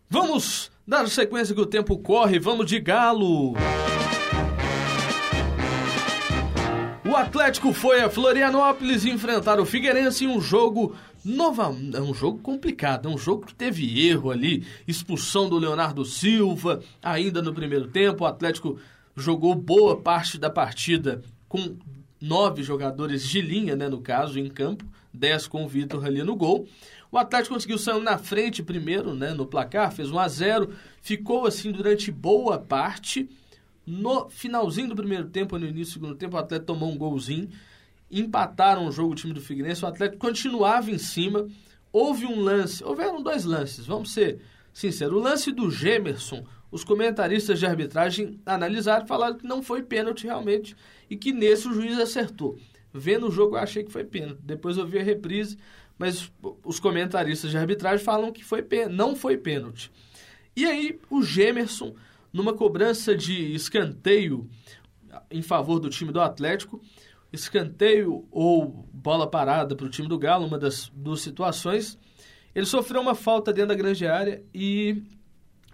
vamos 0.09 0.71
dar 0.87 1.09
sequência 1.09 1.55
que 1.55 1.61
o 1.61 1.67
tempo 1.67 1.99
corre, 1.99 2.39
vamos 2.39 2.67
de 2.67 2.79
galo. 2.79 3.55
O 7.09 7.15
Atlético 7.15 7.73
foi 7.73 8.01
a 8.01 8.11
Florianópolis 8.11 9.05
enfrentar 9.05 9.61
o 9.61 9.65
Figueirense 9.65 10.25
em 10.25 10.29
um 10.29 10.41
jogo 10.41 10.97
nova, 11.25 11.73
é 11.95 12.01
um 12.01 12.13
jogo 12.13 12.39
complicado, 12.39 13.09
é 13.09 13.13
um 13.13 13.17
jogo 13.17 13.47
que 13.47 13.55
teve 13.55 14.09
erro 14.09 14.33
ali, 14.33 14.67
expulsão 14.89 15.49
do 15.49 15.57
Leonardo 15.57 16.05
Silva, 16.05 16.83
ainda 17.01 17.41
no 17.41 17.55
primeiro 17.55 17.87
tempo, 17.87 18.25
o 18.25 18.27
Atlético 18.27 18.77
jogou 19.15 19.55
boa 19.55 19.97
parte 19.97 20.37
da 20.37 20.51
partida 20.51 21.23
com 21.49 21.77
nove 22.21 22.65
jogadores 22.65 23.27
de 23.29 23.41
linha, 23.41 23.77
né, 23.77 23.89
no 23.89 24.01
caso, 24.01 24.41
em 24.41 24.49
campo, 24.49 24.85
dez 25.15 25.47
com 25.47 25.65
o 25.65 25.69
Vitor 25.69 26.05
ali 26.05 26.25
no 26.25 26.35
gol. 26.35 26.67
O 27.13 27.19
Atlético 27.19 27.55
conseguiu 27.55 27.79
sair 27.79 28.03
na 28.03 28.19
frente 28.19 28.65
primeiro, 28.65 29.15
né, 29.15 29.31
no 29.31 29.47
placar, 29.47 29.93
fez 29.93 30.11
1 30.11 30.19
a 30.19 30.27
0, 30.27 30.71
ficou 31.01 31.47
assim 31.47 31.71
durante 31.71 32.11
boa 32.11 32.59
parte 32.59 33.29
no 33.87 34.28
finalzinho 34.28 34.88
do 34.88 34.97
primeiro 34.97 35.28
tempo, 35.28 35.59
no 35.59 35.66
início 35.66 35.95
do 35.95 36.05
segundo 36.05 36.19
tempo, 36.19 36.37
o 36.37 36.40
Atlético 36.40 36.66
tomou 36.66 36.90
um 36.90 36.99
golzinho, 36.99 37.49
empataram 38.11 38.87
o 38.87 38.93
jogo 38.93 39.12
o 39.12 39.14
time 39.14 39.33
do 39.33 39.40
Figueirense, 39.40 39.85
o 39.85 39.88
Atlético 39.88 40.19
continuava 40.19 40.90
em 40.90 40.99
cima, 40.99 41.47
houve 41.93 42.26
um 42.26 42.40
lance, 42.40 42.83
houveram 42.83 43.23
dois 43.23 43.45
lances, 43.45 43.87
vamos 43.87 44.12
ser 44.12 44.40
sinceros. 44.73 45.14
O 45.14 45.21
lance 45.21 45.52
do 45.52 45.71
Gemerson, 45.71 46.45
os 46.71 46.83
comentaristas 46.83 47.59
de 47.59 47.66
arbitragem 47.66 48.40
analisaram 48.45 49.05
e 49.05 49.09
falaram 49.09 49.38
que 49.38 49.47
não 49.47 49.62
foi 49.62 49.83
pênalti 49.83 50.25
realmente 50.25 50.76
e 51.09 51.16
que 51.16 51.33
nesse 51.33 51.69
o 51.69 51.73
juiz 51.73 51.99
acertou. 51.99 52.59
Vendo 52.93 53.28
o 53.28 53.31
jogo 53.31 53.57
eu 53.57 53.61
achei 53.61 53.85
que 53.85 53.93
foi 53.93 54.05
pênalti, 54.05 54.40
depois 54.43 54.76
eu 54.76 54.87
vi 54.87 54.99
a 54.99 55.02
reprise, 55.02 55.57
mas 55.99 56.31
os 56.64 56.81
comentaristas 56.81 57.50
de 57.50 57.57
arbitragem 57.57 58.05
falam 58.05 58.33
que 58.33 58.45
foi 58.45 58.66
não 58.90 59.14
foi 59.14 59.37
pênalti. 59.37 59.90
E 60.55 60.64
aí 60.64 60.99
o 61.11 61.23
Gemerson 61.23 61.95
numa 62.37 62.52
cobrança 62.52 63.16
de 63.16 63.55
escanteio 63.55 64.49
em 65.31 65.40
favor 65.40 65.81
do 65.81 65.88
time 65.88 66.12
do 66.12 66.21
Atlético, 66.21 66.81
escanteio 67.33 68.28
ou 68.31 68.87
bola 68.93 69.28
parada 69.28 69.75
para 69.75 69.87
o 69.87 69.90
time 69.90 70.07
do 70.07 70.19
Galo, 70.19 70.47
uma 70.47 70.59
das 70.59 70.90
duas 70.95 71.23
situações, 71.23 71.99
ele 72.55 72.66
sofreu 72.66 73.00
uma 73.00 73.14
falta 73.14 73.52
dentro 73.52 73.71
da 73.71 73.75
grande 73.75 74.07
área 74.07 74.45
e 74.55 75.02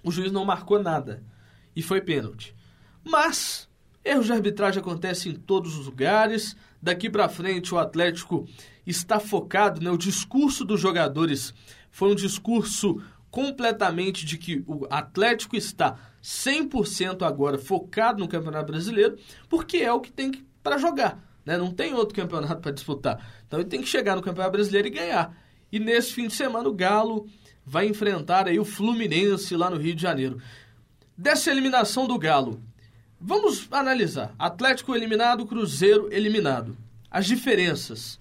o 0.04 0.12
juiz 0.12 0.30
não 0.30 0.44
marcou 0.44 0.80
nada. 0.80 1.24
E 1.74 1.82
foi 1.82 2.00
pênalti. 2.00 2.54
Mas 3.04 3.68
Erros 4.04 4.26
de 4.26 4.32
arbitragem 4.32 4.80
acontecem 4.80 5.32
em 5.32 5.36
todos 5.36 5.78
os 5.78 5.86
lugares. 5.86 6.56
Daqui 6.80 7.08
para 7.08 7.28
frente, 7.28 7.72
o 7.72 7.78
Atlético 7.78 8.48
está 8.84 9.20
focado, 9.20 9.80
né? 9.80 9.90
O 9.90 9.96
discurso 9.96 10.64
dos 10.64 10.80
jogadores 10.80 11.54
foi 11.88 12.10
um 12.10 12.14
discurso 12.14 13.00
completamente 13.32 14.26
de 14.26 14.36
que 14.36 14.62
o 14.66 14.86
Atlético 14.90 15.56
está 15.56 15.96
100% 16.22 17.22
agora 17.22 17.58
focado 17.58 18.20
no 18.20 18.28
Campeonato 18.28 18.70
Brasileiro, 18.70 19.18
porque 19.48 19.78
é 19.78 19.90
o 19.90 20.00
que 20.00 20.12
tem 20.12 20.44
para 20.62 20.76
jogar, 20.76 21.18
né? 21.44 21.56
Não 21.56 21.72
tem 21.72 21.94
outro 21.94 22.14
campeonato 22.14 22.60
para 22.60 22.70
disputar. 22.70 23.26
Então 23.48 23.58
ele 23.58 23.68
tem 23.70 23.80
que 23.80 23.88
chegar 23.88 24.14
no 24.14 24.22
Campeonato 24.22 24.52
Brasileiro 24.52 24.86
e 24.86 24.90
ganhar. 24.90 25.34
E 25.72 25.80
nesse 25.80 26.12
fim 26.12 26.28
de 26.28 26.34
semana 26.34 26.68
o 26.68 26.74
Galo 26.74 27.26
vai 27.64 27.88
enfrentar 27.88 28.48
aí 28.48 28.60
o 28.60 28.66
Fluminense 28.66 29.56
lá 29.56 29.70
no 29.70 29.78
Rio 29.78 29.94
de 29.94 30.02
Janeiro. 30.02 30.38
Dessa 31.16 31.50
eliminação 31.50 32.06
do 32.06 32.18
Galo, 32.18 32.62
vamos 33.18 33.66
analisar. 33.70 34.34
Atlético 34.38 34.94
eliminado, 34.94 35.46
Cruzeiro 35.46 36.06
eliminado. 36.12 36.76
As 37.10 37.24
diferenças. 37.24 38.20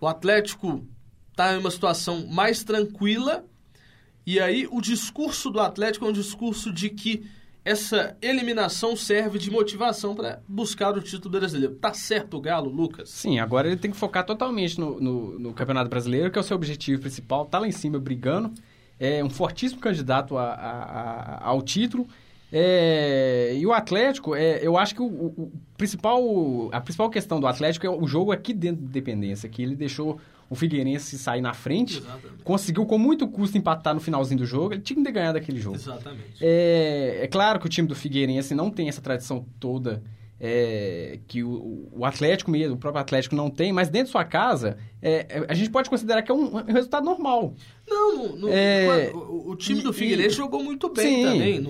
O 0.00 0.08
Atlético 0.08 0.84
está 1.30 1.54
em 1.54 1.58
uma 1.58 1.70
situação 1.70 2.26
mais 2.26 2.64
tranquila 2.64 3.44
e 4.26 4.38
aí 4.38 4.68
o 4.70 4.80
discurso 4.80 5.50
do 5.50 5.60
Atlético 5.60 6.04
é 6.04 6.08
um 6.08 6.12
discurso 6.12 6.72
de 6.72 6.90
que 6.90 7.24
essa 7.64 8.16
eliminação 8.22 8.96
serve 8.96 9.38
de 9.38 9.50
motivação 9.50 10.14
para 10.14 10.42
buscar 10.48 10.96
o 10.96 11.00
título 11.00 11.38
brasileiro. 11.38 11.74
Tá 11.74 11.92
certo 11.92 12.36
o 12.36 12.40
Galo, 12.40 12.70
Lucas? 12.70 13.10
Sim, 13.10 13.38
agora 13.38 13.68
ele 13.68 13.76
tem 13.76 13.90
que 13.90 13.96
focar 13.96 14.24
totalmente 14.24 14.80
no, 14.80 14.98
no, 15.00 15.38
no 15.38 15.52
Campeonato 15.52 15.90
Brasileiro, 15.90 16.30
que 16.30 16.38
é 16.38 16.40
o 16.40 16.44
seu 16.44 16.56
objetivo 16.56 17.02
principal, 17.02 17.44
tá 17.44 17.58
lá 17.58 17.68
em 17.68 17.72
cima 17.72 17.98
brigando, 17.98 18.52
é 18.98 19.22
um 19.22 19.30
fortíssimo 19.30 19.80
candidato 19.80 20.38
a, 20.38 20.44
a, 20.44 20.82
a, 20.82 21.48
ao 21.48 21.62
título. 21.62 22.06
É, 22.52 23.54
e 23.56 23.66
o 23.66 23.72
Atlético, 23.72 24.34
é, 24.34 24.58
eu 24.60 24.76
acho 24.76 24.94
que 24.94 25.02
o, 25.02 25.06
o, 25.06 25.52
principal, 25.76 26.20
a 26.72 26.80
principal 26.80 27.08
questão 27.08 27.38
do 27.38 27.46
Atlético 27.46 27.86
é 27.86 27.90
o 27.90 28.06
jogo 28.06 28.32
aqui 28.32 28.52
dentro 28.52 28.82
de 28.82 28.88
Dependência, 28.88 29.48
que 29.48 29.62
ele 29.62 29.76
deixou 29.76 30.18
o 30.48 30.54
Figueirense 30.56 31.16
sair 31.16 31.40
na 31.40 31.54
frente, 31.54 31.98
Exatamente. 31.98 32.42
conseguiu 32.42 32.84
com 32.84 32.98
muito 32.98 33.28
custo 33.28 33.56
empatar 33.56 33.94
no 33.94 34.00
finalzinho 34.00 34.40
do 34.40 34.46
jogo, 34.46 34.74
ele 34.74 34.82
tinha 34.82 34.96
que 34.96 35.04
ter 35.04 35.12
ganhado 35.12 35.38
aquele 35.38 35.60
jogo. 35.60 35.76
Exatamente. 35.76 36.34
É, 36.40 37.20
é 37.22 37.26
claro 37.28 37.60
que 37.60 37.66
o 37.66 37.68
time 37.68 37.86
do 37.86 37.94
Figueirense 37.94 38.52
não 38.52 38.68
tem 38.68 38.88
essa 38.88 39.00
tradição 39.00 39.46
toda 39.60 40.02
é, 40.40 41.18
que 41.28 41.44
o, 41.44 41.88
o, 41.92 42.04
Atlético 42.06 42.50
mesmo, 42.50 42.74
o 42.74 42.78
próprio 42.78 43.02
Atlético 43.02 43.36
não 43.36 43.50
tem, 43.50 43.72
mas 43.72 43.90
dentro 43.90 44.06
de 44.06 44.12
sua 44.12 44.24
casa, 44.24 44.78
é, 45.02 45.44
a 45.46 45.52
gente 45.52 45.68
pode 45.68 45.90
considerar 45.90 46.22
que 46.22 46.32
é 46.32 46.34
um, 46.34 46.56
um 46.56 46.72
resultado 46.72 47.04
normal. 47.04 47.54
Não, 47.86 48.36
no, 48.36 48.48
é, 48.48 49.10
o, 49.12 49.50
o, 49.50 49.56
time 49.56 49.82
do 49.82 49.92
Figueirense 49.92 50.34
e, 50.34 50.38
jogou 50.38 50.64
muito 50.64 50.88
bem 50.88 51.06
sim, 51.06 51.24
também. 51.24 51.62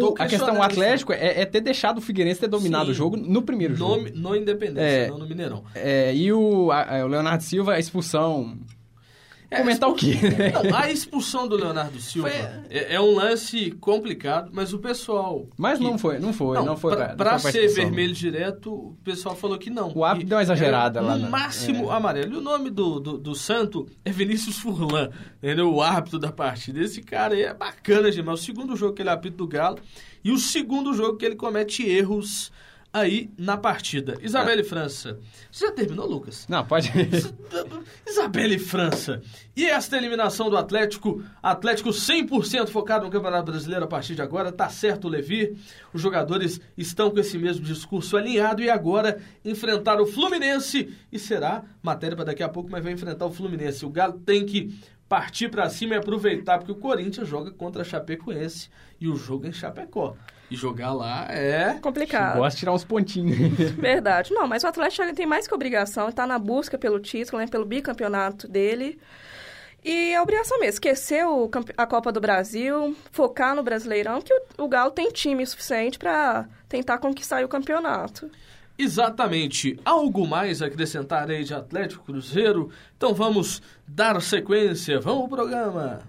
Tô 0.00 0.14
a 0.18 0.26
questão 0.26 0.54
do 0.54 0.62
Atlético 0.62 1.12
é, 1.12 1.42
é, 1.42 1.44
ter 1.44 1.60
deixado 1.60 1.98
o 1.98 2.00
Figueirense 2.00 2.40
ter 2.40 2.48
dominado 2.48 2.86
sim, 2.86 2.90
o 2.90 2.94
jogo 2.94 3.16
no 3.16 3.42
primeiro 3.42 3.76
jogo. 3.76 4.10
No, 4.10 4.30
no 4.30 4.36
Independência, 4.36 4.82
é, 4.82 5.08
não 5.08 5.18
no 5.18 5.28
Mineirão. 5.28 5.62
É, 5.74 6.12
e 6.12 6.32
o, 6.32 6.72
a, 6.72 7.04
o 7.04 7.08
Leonardo 7.08 7.44
Silva, 7.44 7.74
a 7.74 7.78
expulsão 7.78 8.58
é, 9.52 9.58
Comentar 9.58 9.88
o 9.90 9.94
quê? 9.94 10.14
Não, 10.64 10.74
a 10.74 10.90
expulsão 10.90 11.46
do 11.46 11.56
Leonardo 11.56 12.00
Silva 12.00 12.30
foi... 12.30 12.38
é, 12.70 12.94
é, 12.94 13.00
um 13.00 13.14
lance 13.14 13.70
complicado, 13.72 14.50
mas 14.50 14.72
o 14.72 14.78
pessoal. 14.78 15.46
Mas 15.58 15.78
que... 15.78 15.84
não 15.84 15.98
foi, 15.98 16.18
não 16.18 16.32
foi, 16.32 16.56
não, 16.56 16.64
não 16.64 16.76
foi. 16.76 16.96
Pra, 16.96 17.14
pra, 17.14 17.38
ser 17.38 17.68
vermelho 17.68 18.14
direto, 18.14 18.72
o 18.72 18.96
pessoal 19.04 19.36
falou 19.36 19.58
que 19.58 19.68
não. 19.68 19.92
O 19.94 20.04
árbitro 20.04 20.30
deu 20.30 20.38
uma 20.38 20.42
exagerada 20.42 21.02
lá. 21.02 21.16
No 21.16 21.24
na... 21.24 21.28
máximo 21.28 21.92
é. 21.92 21.94
amarelo. 21.94 22.32
E 22.32 22.36
o 22.38 22.40
nome 22.40 22.70
do, 22.70 22.98
do, 22.98 23.18
do, 23.18 23.34
santo 23.34 23.86
é 24.04 24.10
Vinícius 24.10 24.58
Furlan, 24.58 25.10
entendeu? 25.36 25.70
O 25.70 25.82
árbitro 25.82 26.18
da 26.18 26.32
partida. 26.32 26.80
Esse 26.80 27.02
cara 27.02 27.34
aí 27.34 27.42
é 27.42 27.52
bacana 27.52 28.10
demais. 28.10 28.40
O 28.40 28.42
segundo 28.42 28.74
jogo 28.74 28.94
que 28.94 29.02
ele 29.02 29.10
apita 29.10 29.36
do 29.36 29.46
Galo 29.46 29.78
e 30.24 30.32
o 30.32 30.38
segundo 30.38 30.94
jogo 30.94 31.18
que 31.18 31.26
ele 31.26 31.36
comete 31.36 31.86
erros 31.86 32.50
aí 32.92 33.30
na 33.38 33.56
partida. 33.56 34.18
Isabelle 34.20 34.60
ah. 34.60 34.64
França. 34.64 35.18
Você 35.50 35.66
já 35.66 35.72
terminou, 35.72 36.06
Lucas? 36.06 36.46
Não, 36.48 36.64
pode. 36.64 36.92
Isabelle 38.06 38.58
França. 38.58 39.22
E 39.56 39.64
esta 39.64 39.96
eliminação 39.96 40.50
do 40.50 40.56
Atlético, 40.56 41.22
Atlético 41.42 41.88
100% 41.88 42.68
focado 42.68 43.06
no 43.06 43.10
Campeonato 43.10 43.50
Brasileiro 43.50 43.84
a 43.84 43.88
partir 43.88 44.14
de 44.14 44.22
agora, 44.22 44.52
tá 44.52 44.68
certo, 44.68 45.08
Levi. 45.08 45.56
Os 45.92 46.02
jogadores 46.02 46.60
estão 46.76 47.10
com 47.10 47.18
esse 47.18 47.38
mesmo 47.38 47.64
discurso 47.64 48.16
alinhado 48.16 48.62
e 48.62 48.68
agora 48.68 49.18
enfrentar 49.44 50.00
o 50.00 50.06
Fluminense 50.06 50.94
e 51.10 51.18
será 51.18 51.64
matéria 51.82 52.16
para 52.16 52.26
daqui 52.26 52.42
a 52.42 52.48
pouco, 52.48 52.70
mas 52.70 52.84
vai 52.84 52.92
enfrentar 52.92 53.24
o 53.24 53.32
Fluminense. 53.32 53.86
O 53.86 53.90
Galo 53.90 54.20
tem 54.20 54.44
que 54.44 54.78
partir 55.12 55.50
para 55.50 55.68
cima 55.68 55.94
e 55.94 55.98
aproveitar, 55.98 56.56
porque 56.56 56.72
o 56.72 56.74
Corinthians 56.74 57.28
joga 57.28 57.50
contra 57.50 57.82
a 57.82 57.84
Chapecoense 57.84 58.70
e 58.98 59.06
o 59.06 59.14
jogo 59.14 59.44
é 59.44 59.50
em 59.50 59.52
Chapecó. 59.52 60.16
E 60.50 60.56
jogar 60.56 60.94
lá 60.94 61.26
é. 61.28 61.78
Complicado. 61.82 62.38
Gosta 62.38 62.56
de 62.56 62.60
tirar 62.60 62.72
uns 62.72 62.82
pontinhos. 62.82 63.36
Verdade. 63.76 64.32
Não, 64.32 64.48
mas 64.48 64.64
o 64.64 64.68
Atlético 64.68 65.02
ele 65.02 65.12
tem 65.12 65.26
mais 65.26 65.46
que 65.46 65.54
obrigação, 65.54 66.08
está 66.08 66.26
na 66.26 66.38
busca 66.38 66.78
pelo 66.78 66.98
título, 66.98 67.42
né, 67.42 67.46
pelo 67.46 67.66
bicampeonato 67.66 68.48
dele. 68.48 68.98
E 69.84 70.14
a 70.14 70.22
obrigação 70.22 70.58
mesmo, 70.58 70.70
esquecer 70.70 71.26
o, 71.26 71.50
a 71.76 71.86
Copa 71.86 72.10
do 72.10 72.18
Brasil, 72.20 72.96
focar 73.10 73.54
no 73.54 73.62
Brasileirão, 73.62 74.22
que 74.22 74.32
o, 74.32 74.64
o 74.64 74.68
Galo 74.68 74.92
tem 74.92 75.10
time 75.10 75.44
suficiente 75.44 75.98
para 75.98 76.48
tentar 76.70 76.96
conquistar 76.96 77.44
o 77.44 77.48
campeonato. 77.48 78.30
Exatamente. 78.78 79.78
Algo 79.84 80.26
mais 80.26 80.62
a 80.62 80.66
acrescentar 80.66 81.30
aí 81.30 81.44
de 81.44 81.54
Atlético 81.54 82.04
Cruzeiro? 82.04 82.70
Então 82.96 83.14
vamos 83.14 83.62
dar 83.86 84.20
sequência. 84.20 85.00
Vamos 85.00 85.22
ao 85.22 85.28
programa. 85.28 86.00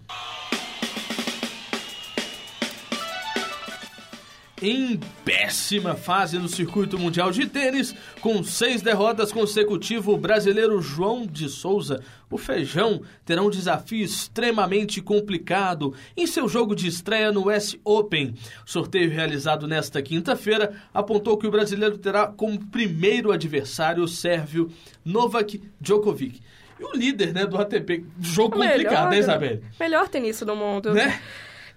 Em 4.63 4.98
péssima 5.25 5.93
fase 5.93 6.39
no 6.39 6.48
circuito 6.48 6.98
mundial 6.98 7.32
de 7.32 7.46
tênis, 7.46 7.93
com 8.22 8.41
seis 8.41 8.82
derrotas 8.82 9.29
consecutivas, 9.34 10.08
o 10.08 10.17
brasileiro 10.17 10.82
João 10.82 11.27
de 11.27 11.50
Souza, 11.50 12.01
o 12.32 12.38
Feijão, 12.38 13.01
terá 13.25 13.41
um 13.41 13.50
desafio 13.50 14.01
extremamente 14.01 15.01
complicado 15.01 15.93
em 16.15 16.25
seu 16.25 16.48
jogo 16.48 16.74
de 16.75 16.88
estreia 16.88 17.29
no 17.29 17.50
US 17.50 17.75
Open. 17.84 18.36
O 18.65 18.70
sorteio 18.70 19.12
realizado 19.12 19.67
nesta 19.67 20.01
quinta-feira 20.01 20.74
apontou 20.93 21.38
que 21.38 21.46
o 21.46 21.51
brasileiro 21.51 21.98
terá 21.98 22.27
como 22.27 22.65
primeiro 22.67 23.34
adversário 23.34 24.01
o 24.01 24.08
sérvio 24.08 24.72
Novak 25.03 25.62
Djokovic. 25.82 26.39
E 26.79 26.84
o 26.86 26.96
líder 26.96 27.34
né, 27.34 27.46
do 27.46 27.58
ATP. 27.58 28.05
Jogo 28.20 28.58
melhor, 28.58 28.72
complicado, 28.72 29.10
né, 29.10 29.20
Isabel? 29.20 29.62
Melhor 29.77 30.08
tenista 30.08 30.46
do 30.46 30.55
mundo. 30.55 30.93
Né? 30.93 31.20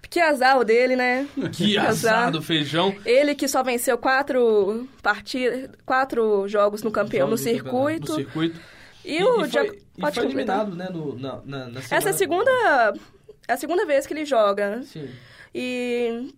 Que 0.08 0.20
azar 0.20 0.58
o 0.58 0.64
dele, 0.64 0.96
né? 0.96 1.26
Que 1.52 1.76
azar 1.76 2.30
do 2.30 2.40
feijão. 2.40 2.94
Ele 3.04 3.34
que 3.34 3.48
só 3.48 3.62
venceu 3.62 3.98
quatro 3.98 4.88
partidas, 5.02 5.70
quatro 5.84 6.46
jogos 6.48 6.82
no 6.82 6.90
campeão, 6.90 7.28
no 7.28 7.36
circuito. 7.36 8.12
No 8.12 8.18
circuito. 8.18 8.60
E, 9.04 9.18
e 9.18 9.24
o 9.24 9.44
e 9.44 9.50
foi, 9.50 9.82
e 9.98 10.12
foi 10.12 10.24
eliminado, 10.24 10.74
né, 10.74 10.88
no, 10.90 11.16
na, 11.18 11.40
na, 11.44 11.68
na 11.68 11.80
Essa 11.80 12.08
é 12.08 12.10
a 12.10 12.12
segunda, 12.12 12.50
é 13.46 13.52
a 13.52 13.56
segunda 13.56 13.86
vez 13.86 14.06
que 14.06 14.12
ele 14.12 14.24
joga. 14.24 14.82
Sim. 14.82 15.08
E 15.54 16.32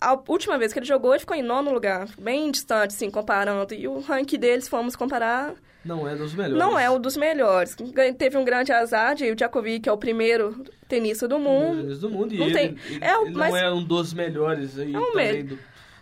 a 0.00 0.18
última 0.28 0.58
vez 0.58 0.72
que 0.72 0.78
ele 0.78 0.86
jogou, 0.86 1.12
ele 1.12 1.20
ficou 1.20 1.36
em 1.36 1.42
nono 1.42 1.72
lugar, 1.72 2.08
bem 2.18 2.50
distante, 2.50 2.94
assim, 2.94 3.10
comparando. 3.10 3.74
E 3.74 3.88
o 3.88 4.00
ranking 4.00 4.38
deles, 4.38 4.68
fomos 4.68 4.94
comparar, 4.94 5.54
não 5.86 6.06
é 6.06 6.14
dos 6.14 6.34
melhores. 6.34 6.58
Não 6.58 6.78
é 6.78 6.90
o 6.90 6.98
dos 6.98 7.16
melhores. 7.16 7.76
Teve 8.18 8.36
um 8.36 8.44
grande 8.44 8.72
azar 8.72 9.14
de 9.14 9.30
o 9.30 9.36
Djokovic, 9.36 9.88
é 9.88 9.92
o 9.92 9.96
primeiro 9.96 10.64
tenista 10.88 11.26
do 11.26 11.38
mundo. 11.38 11.82
Tenista 11.82 12.08
do 12.08 12.10
mundo. 12.10 12.34
E 12.34 12.38
não 12.38 12.46
ele, 12.46 12.54
tem... 12.54 12.76
ele, 12.90 13.04
é, 13.04 13.22
ele 13.22 13.30
mas... 13.32 13.50
não 13.50 13.56
é 13.56 13.72
um 13.72 13.82
dos 13.82 14.12
melhores 14.12 14.78
aí 14.78 14.92
é 14.92 14.98
um 14.98 15.06
também 15.12 15.44
do, 15.44 15.58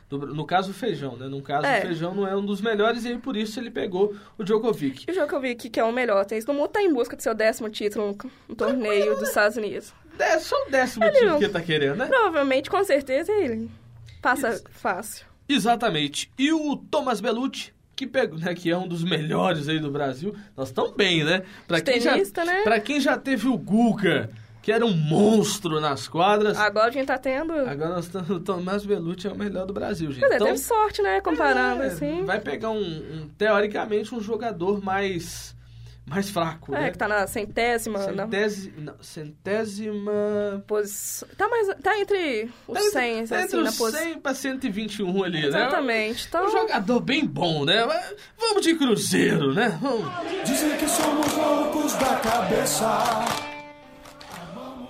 do, 0.08 0.34
no 0.34 0.44
caso, 0.44 0.70
o 0.70 0.74
Feijão, 0.74 1.16
né? 1.16 1.26
No 1.28 1.42
caso, 1.42 1.66
é. 1.66 1.78
o 1.78 1.82
Feijão 1.82 2.14
não 2.14 2.26
é 2.26 2.36
um 2.36 2.44
dos 2.44 2.60
melhores 2.60 3.04
e 3.04 3.08
aí, 3.08 3.18
por 3.18 3.36
isso 3.36 3.58
ele 3.58 3.70
pegou 3.70 4.14
o 4.38 4.44
Djokovic. 4.44 5.04
E 5.08 5.10
o 5.10 5.14
Djokovic, 5.14 5.70
que 5.70 5.80
é 5.80 5.84
o 5.84 5.92
melhor 5.92 6.24
tenista 6.24 6.52
do 6.52 6.56
mundo, 6.56 6.68
está 6.68 6.82
em 6.82 6.92
busca 6.92 7.16
do 7.16 7.22
seu 7.22 7.34
décimo 7.34 7.68
título 7.70 8.16
no, 8.48 8.54
torneio 8.54 9.14
dos 9.16 9.28
Estados 9.28 9.56
Unidos. 9.56 9.92
É 10.18 10.38
só 10.38 10.56
o 10.66 10.70
décimo 10.70 11.04
ele 11.04 11.12
título 11.12 11.38
que 11.38 11.44
ele 11.44 11.52
tá 11.52 11.60
querendo, 11.60 11.96
né? 11.96 12.06
Provavelmente, 12.06 12.70
com 12.70 12.82
certeza, 12.84 13.32
ele 13.32 13.68
passa 14.22 14.62
fácil. 14.70 15.26
Exatamente. 15.48 16.30
E 16.38 16.52
o 16.52 16.76
Thomas 16.76 17.20
Bellucci, 17.20 17.74
que, 17.94 18.06
pegou, 18.06 18.38
né, 18.38 18.54
que 18.54 18.70
é 18.70 18.76
um 18.76 18.88
dos 18.88 19.04
melhores 19.04 19.68
aí 19.68 19.78
do 19.78 19.90
Brasil. 19.90 20.34
Nós 20.56 20.68
estamos 20.68 20.92
bem, 20.92 21.24
né? 21.24 21.42
Pra 21.66 21.80
quem, 21.80 22.00
Tenista, 22.00 22.44
já, 22.44 22.52
né? 22.52 22.62
pra 22.62 22.80
quem 22.80 23.00
já 23.00 23.16
teve 23.16 23.48
o 23.48 23.56
Guga, 23.56 24.30
que 24.62 24.72
era 24.72 24.84
um 24.84 24.92
monstro 24.92 25.80
nas 25.80 26.08
quadras. 26.08 26.58
Agora 26.58 26.88
a 26.88 26.90
gente 26.90 27.06
tá 27.06 27.18
tendo. 27.18 27.52
Agora 27.52 27.90
nós 27.90 28.06
estamos. 28.06 28.30
O 28.30 28.40
Tomás 28.40 28.84
Belucci 28.84 29.26
é 29.26 29.30
o 29.30 29.36
melhor 29.36 29.66
do 29.66 29.72
Brasil, 29.72 30.10
gente. 30.10 30.26
Quer 30.26 30.34
então, 30.34 30.46
teve 30.46 30.58
sorte, 30.58 31.02
né? 31.02 31.20
Comparando 31.20 31.82
é, 31.82 31.86
assim. 31.86 32.24
Vai 32.24 32.40
pegar 32.40 32.70
um, 32.70 32.82
um, 32.82 33.28
teoricamente, 33.36 34.14
um 34.14 34.20
jogador 34.20 34.82
mais 34.82 35.54
mais 36.06 36.28
fraco, 36.28 36.75
é, 36.75 36.80
né? 36.80 36.90
que 36.90 36.99
tá 36.99 37.08
na 37.08 37.26
centésima... 37.26 37.99
Centési... 37.99 38.73
Não, 38.76 38.94
centésima... 39.00 40.64
Pos... 40.66 41.25
Tá, 41.37 41.49
mais... 41.49 41.68
tá 41.82 41.99
entre 41.99 42.50
os 42.68 42.75
tá 42.75 42.90
100, 42.90 43.18
entre, 43.18 43.37
assim, 43.37 43.44
entre 43.44 43.56
os 43.58 43.76
pos... 43.76 43.92
100 43.92 44.18
pra 44.20 44.34
121 44.34 45.25
ali, 45.25 45.46
Exatamente. 45.46 45.52
né? 45.52 45.66
Exatamente. 45.66 46.26
Então... 46.28 46.46
Um 46.46 46.50
jogador 46.50 47.00
bem 47.00 47.25
bom, 47.25 47.64
né? 47.64 47.87
Vamos 48.38 48.62
de 48.62 48.75
Cruzeiro, 48.75 49.54
né? 49.54 49.78
Vamos. 49.80 50.06
Dizem 50.44 50.76
que 50.76 50.88
somos 50.88 51.32
loucos 51.34 51.94
da 51.94 52.16
cabeça 52.16 53.53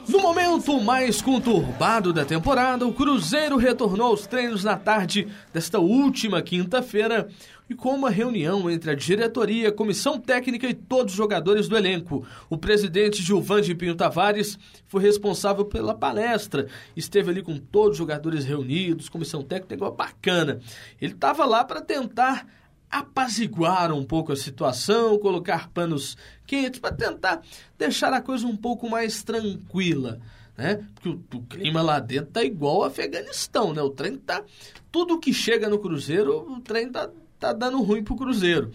No 0.06 0.20
momento 0.20 0.78
mais 0.82 1.22
conturbado 1.22 2.12
da 2.12 2.26
temporada, 2.26 2.86
o 2.86 2.92
Cruzeiro 2.92 3.56
retornou 3.56 4.08
aos 4.08 4.26
treinos 4.26 4.62
na 4.62 4.76
tarde 4.76 5.28
desta 5.50 5.78
última 5.78 6.42
quinta-feira 6.42 7.28
e 7.70 7.74
com 7.74 7.94
uma 7.94 8.10
reunião 8.10 8.70
entre 8.70 8.90
a 8.90 8.94
diretoria, 8.94 9.72
comissão 9.72 10.20
técnica 10.20 10.68
e 10.68 10.74
todos 10.74 11.14
os 11.14 11.16
jogadores 11.16 11.68
do 11.68 11.76
elenco. 11.76 12.26
O 12.50 12.58
presidente 12.58 13.22
Gilvande 13.22 13.74
Pinho 13.74 13.94
Tavares 13.94 14.58
foi 14.86 15.02
responsável 15.02 15.64
pela 15.64 15.94
palestra, 15.94 16.66
esteve 16.94 17.30
ali 17.30 17.42
com 17.42 17.56
todos 17.56 17.92
os 17.92 17.98
jogadores 17.98 18.44
reunidos, 18.44 19.08
comissão 19.08 19.42
técnica, 19.42 19.74
igual 19.74 19.92
bacana. 19.92 20.60
Ele 21.00 21.14
estava 21.14 21.46
lá 21.46 21.64
para 21.64 21.80
tentar 21.80 22.46
apaziguar 22.94 23.92
um 23.92 24.04
pouco 24.04 24.30
a 24.30 24.36
situação, 24.36 25.18
colocar 25.18 25.68
panos 25.70 26.16
quentes 26.46 26.78
para 26.78 26.94
tentar 26.94 27.42
deixar 27.76 28.12
a 28.12 28.20
coisa 28.20 28.46
um 28.46 28.56
pouco 28.56 28.88
mais 28.88 29.24
tranquila, 29.24 30.20
né? 30.56 30.86
Porque 30.94 31.08
o, 31.08 31.20
o, 31.34 31.42
clima 31.42 31.82
lá 31.82 31.98
dentro 31.98 32.30
tá 32.30 32.44
igual 32.44 32.76
ao 32.76 32.84
Afeganistão, 32.84 33.74
né? 33.74 33.82
O 33.82 33.90
trem 33.90 34.16
tá 34.16 34.44
tudo 34.92 35.18
que 35.18 35.34
chega 35.34 35.68
no 35.68 35.80
Cruzeiro, 35.80 36.48
o 36.48 36.60
trem 36.60 36.88
tá, 36.88 37.10
tá 37.40 37.52
dando 37.52 37.82
ruim 37.82 38.04
pro 38.04 38.14
Cruzeiro. 38.14 38.70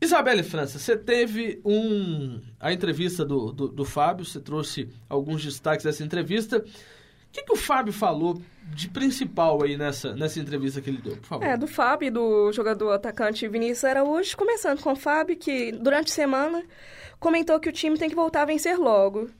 Isabelle 0.00 0.44
França, 0.44 0.78
você 0.78 0.96
teve 0.96 1.60
um 1.64 2.40
a 2.60 2.72
entrevista 2.72 3.24
do, 3.24 3.52
do, 3.52 3.66
do 3.66 3.84
Fábio, 3.84 4.24
você 4.24 4.38
trouxe 4.38 4.88
alguns 5.08 5.42
destaques 5.42 5.84
dessa 5.84 6.04
entrevista 6.04 6.64
que, 7.32 7.42
que 7.42 7.52
o 7.52 7.56
Fábio 7.56 7.92
falou 7.92 8.40
de 8.74 8.88
principal 8.88 9.62
aí 9.62 9.76
nessa, 9.76 10.14
nessa 10.14 10.38
entrevista 10.38 10.80
que 10.80 10.90
ele 10.90 10.98
deu, 10.98 11.16
por 11.16 11.26
favor? 11.26 11.44
É, 11.44 11.56
do 11.56 11.66
Fábio 11.66 12.12
do 12.12 12.52
jogador 12.52 12.92
atacante 12.92 13.48
Vinícius 13.48 13.84
Araújo, 13.84 14.36
começando 14.36 14.80
com 14.80 14.92
o 14.92 14.96
Fábio, 14.96 15.36
que 15.36 15.72
durante 15.72 16.12
a 16.12 16.14
semana 16.14 16.62
comentou 17.18 17.58
que 17.58 17.68
o 17.68 17.72
time 17.72 17.98
tem 17.98 18.08
que 18.08 18.14
voltar 18.14 18.42
a 18.42 18.46
vencer 18.46 18.78
logo, 18.78 19.30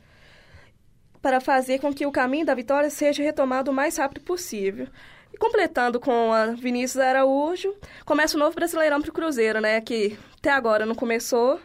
para 1.20 1.40
fazer 1.40 1.78
com 1.78 1.94
que 1.94 2.04
o 2.04 2.10
caminho 2.10 2.44
da 2.44 2.54
vitória 2.54 2.90
seja 2.90 3.22
retomado 3.22 3.70
o 3.70 3.74
mais 3.74 3.96
rápido 3.96 4.22
possível. 4.22 4.88
E 5.32 5.38
completando 5.38 6.00
com 6.00 6.32
a 6.32 6.46
Vinícius 6.46 7.02
Araújo, 7.02 7.74
começa 8.04 8.36
o 8.36 8.40
novo 8.40 8.54
Brasileirão 8.54 9.00
para 9.00 9.10
o 9.10 9.14
Cruzeiro, 9.14 9.60
né, 9.60 9.80
que 9.80 10.18
até 10.38 10.50
agora 10.50 10.84
não 10.84 10.94
começou, 10.94 11.60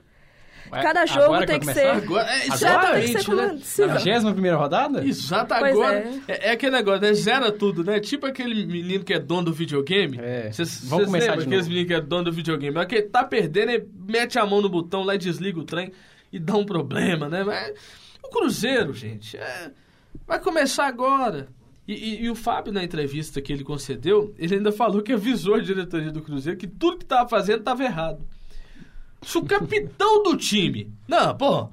Cada 0.70 1.06
jogo 1.06 1.46
tem 1.46 1.60
que, 1.60 1.68
que 1.68 1.74
ser. 1.74 1.88
Agora, 1.88 2.30
é, 2.30 2.48
exatamente, 2.48 3.32
né? 3.32 3.60
Na 3.88 3.94
vigésima 3.96 4.32
primeira 4.34 4.58
rodada? 4.58 5.06
Exato, 5.06 5.54
agora. 5.54 5.98
É. 5.98 6.22
é. 6.28 6.48
É, 6.48 6.52
aquele 6.52 6.76
negócio, 6.76 7.02
né? 7.02 7.14
Zera 7.14 7.52
tudo, 7.52 7.84
né? 7.84 8.00
Tipo 8.00 8.26
aquele 8.26 8.66
menino 8.66 9.04
que 9.04 9.14
é 9.14 9.20
dono 9.20 9.44
do 9.44 9.54
videogame. 9.54 10.20
É. 10.20 10.52
Cês, 10.52 10.82
Vamos 10.84 11.06
cês 11.06 11.08
começar 11.08 11.36
de 11.36 11.44
aqueles 11.44 11.60
novo. 11.60 11.70
meninos 11.70 11.88
que 11.88 11.94
é 11.94 12.02
dono 12.02 12.24
do 12.26 12.32
videogame. 12.32 12.74
Mas 12.74 12.88
que 12.88 13.02
tá 13.02 13.24
perdendo, 13.24 13.72
ele 13.72 13.88
mete 14.08 14.38
a 14.38 14.46
mão 14.46 14.62
no 14.62 14.70
botão 14.70 15.04
lá 15.04 15.16
e 15.16 15.18
desliga 15.18 15.60
o 15.60 15.64
trem 15.64 15.92
e 16.32 16.40
dá 16.40 16.56
um 16.56 16.66
problema, 16.66 17.30
né? 17.30 17.44
Mas 17.44 17.74
o 18.24 18.30
Cruzeiro, 18.30 18.94
gente, 18.94 19.38
é, 19.38 19.72
vai 20.26 20.40
começar 20.40 20.88
agora. 20.88 21.48
E, 21.88 21.94
e, 21.94 22.24
e, 22.26 22.30
o 22.30 22.36
Fábio, 22.36 22.74
na 22.74 22.84
entrevista 22.84 23.42
que 23.42 23.54
ele 23.54 23.64
concedeu, 23.64 24.36
ele 24.38 24.56
ainda 24.56 24.74
falou 24.74 25.02
que 25.02 25.14
avisou 25.14 25.56
a 25.56 25.60
diretoria 25.60 26.12
do 26.12 26.22
Cruzeiro 26.22 26.60
que 26.60 26.68
tudo 26.68 26.98
que 26.98 27.06
estava 27.06 27.30
fazendo 27.30 27.60
estava 27.60 27.82
errado. 27.84 28.28
Se 29.22 29.38
o 29.38 29.44
capitão 29.44 30.24
do 30.24 30.38
time. 30.38 30.92
Não, 31.08 31.36
pô. 31.36 31.70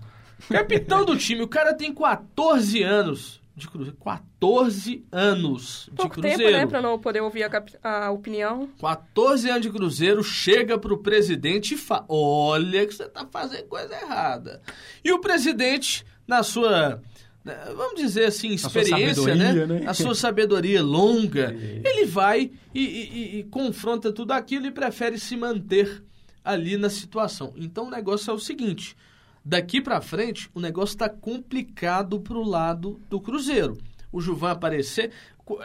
Capitão 0.49 1.05
do 1.05 1.17
time, 1.17 1.43
o 1.43 1.49
cara 1.49 1.75
tem 1.75 1.95
14 1.95 2.83
anos 2.83 3.41
de 3.57 3.69
Cruzeiro. 3.69 3.97
14 4.03 5.05
anos 5.13 5.87
de 5.89 5.97
Pouco 5.97 6.15
Cruzeiro. 6.15 6.39
tempo, 6.39 6.53
né, 6.53 6.67
pra 6.67 6.83
não 6.83 6.99
poder 6.99 7.21
ouvir 7.21 7.45
a, 7.45 8.07
a 8.07 8.11
opinião. 8.11 8.69
14 8.81 9.49
anos 9.49 9.63
de 9.63 9.71
Cruzeiro, 9.71 10.25
chega 10.25 10.77
pro 10.77 10.99
presidente 10.99 11.75
e 11.75 11.77
fala: 11.77 12.05
Olha, 12.09 12.87
que 12.87 12.95
você 12.95 13.09
tá 13.09 13.27
fazendo 13.31 13.65
coisa 13.65 13.95
errada. 13.95 14.61
E 15.05 15.13
o 15.13 15.21
presidente, 15.21 16.05
na 16.27 16.43
sua. 16.43 17.01
Né, 17.45 17.57
vamos 17.77 18.01
dizer 18.01 18.25
assim, 18.25 18.55
experiência, 18.55 19.35
né? 19.35 19.67
né? 19.67 19.85
A 19.87 19.93
sua 19.93 20.15
sabedoria 20.15 20.83
longa, 20.83 21.55
ele 21.85 22.07
vai 22.07 22.51
e, 22.75 22.81
e, 22.81 23.39
e 23.39 23.45
confronta 23.45 24.11
tudo 24.11 24.33
aquilo 24.33 24.67
e 24.67 24.71
prefere 24.71 25.19
se 25.19 25.37
manter 25.37 26.03
ali 26.45 26.77
na 26.77 26.91
situação. 26.91 27.55
Então 27.57 27.87
o 27.87 27.91
negócio 27.91 28.31
é 28.31 28.35
o 28.35 28.39
seguinte: 28.39 28.97
daqui 29.45 29.81
para 29.81 30.01
frente 30.01 30.51
o 30.55 30.61
negócio 30.61 30.95
está 30.95 31.09
complicado 31.09 32.21
para 32.21 32.37
o 32.37 32.45
lado 32.45 33.01
do 33.09 33.21
Cruzeiro. 33.21 33.79
O 34.13 34.21
Juvan 34.21 34.53
aparecer, 34.53 35.11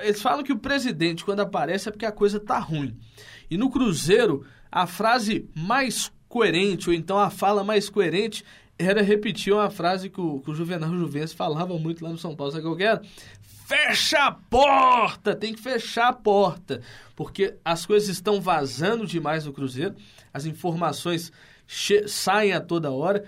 eles 0.02 0.22
falam 0.22 0.44
que 0.44 0.54
o 0.54 0.58
presidente 0.58 1.26
quando 1.26 1.42
aparece 1.42 1.89
é 1.89 1.92
porque 1.92 2.06
a 2.06 2.12
coisa 2.12 2.39
tá 2.39 2.58
ruim. 2.58 2.98
E 3.52 3.58
no 3.58 3.70
Cruzeiro 3.70 4.46
a 4.72 4.88
frase 4.88 5.50
mais 5.56 6.12
coerente 6.28 6.89
ou 6.89 6.96
então 6.96 7.18
a 7.18 7.30
fala 7.30 7.63
mais 7.63 7.89
coerente 7.89 8.46
era 8.78 9.02
repetir 9.02 9.52
uma 9.52 9.70
frase 9.70 10.10
que 10.10 10.22
o, 10.22 10.39
que 10.39 10.50
o 10.50 10.56
Juvenal 10.56 10.89
Juventus 10.96 11.34
falava 11.34 11.78
muito 11.78 12.04
lá 12.04 12.12
no 12.12 12.18
São 12.18 12.34
Paulo, 12.34 12.54
sabe 12.54 12.63
que? 12.78 13.10
Fecha 13.68 14.26
a 14.26 14.32
porta! 14.32 15.36
Tem 15.36 15.54
que 15.54 15.62
fechar 15.62 16.08
a 16.08 16.13
porta, 16.13 16.82
porque 17.13 17.56
as 17.63 17.86
coisas 17.86 18.08
estão 18.08 18.39
vazando 18.39 19.06
demais 19.06 19.46
no 19.46 19.52
Cruzeiro 19.52 19.96
as 20.34 20.46
informações 20.46 21.32
saem 22.08 22.54
a 22.54 22.62
toda 22.62 22.92
hora. 22.92 23.26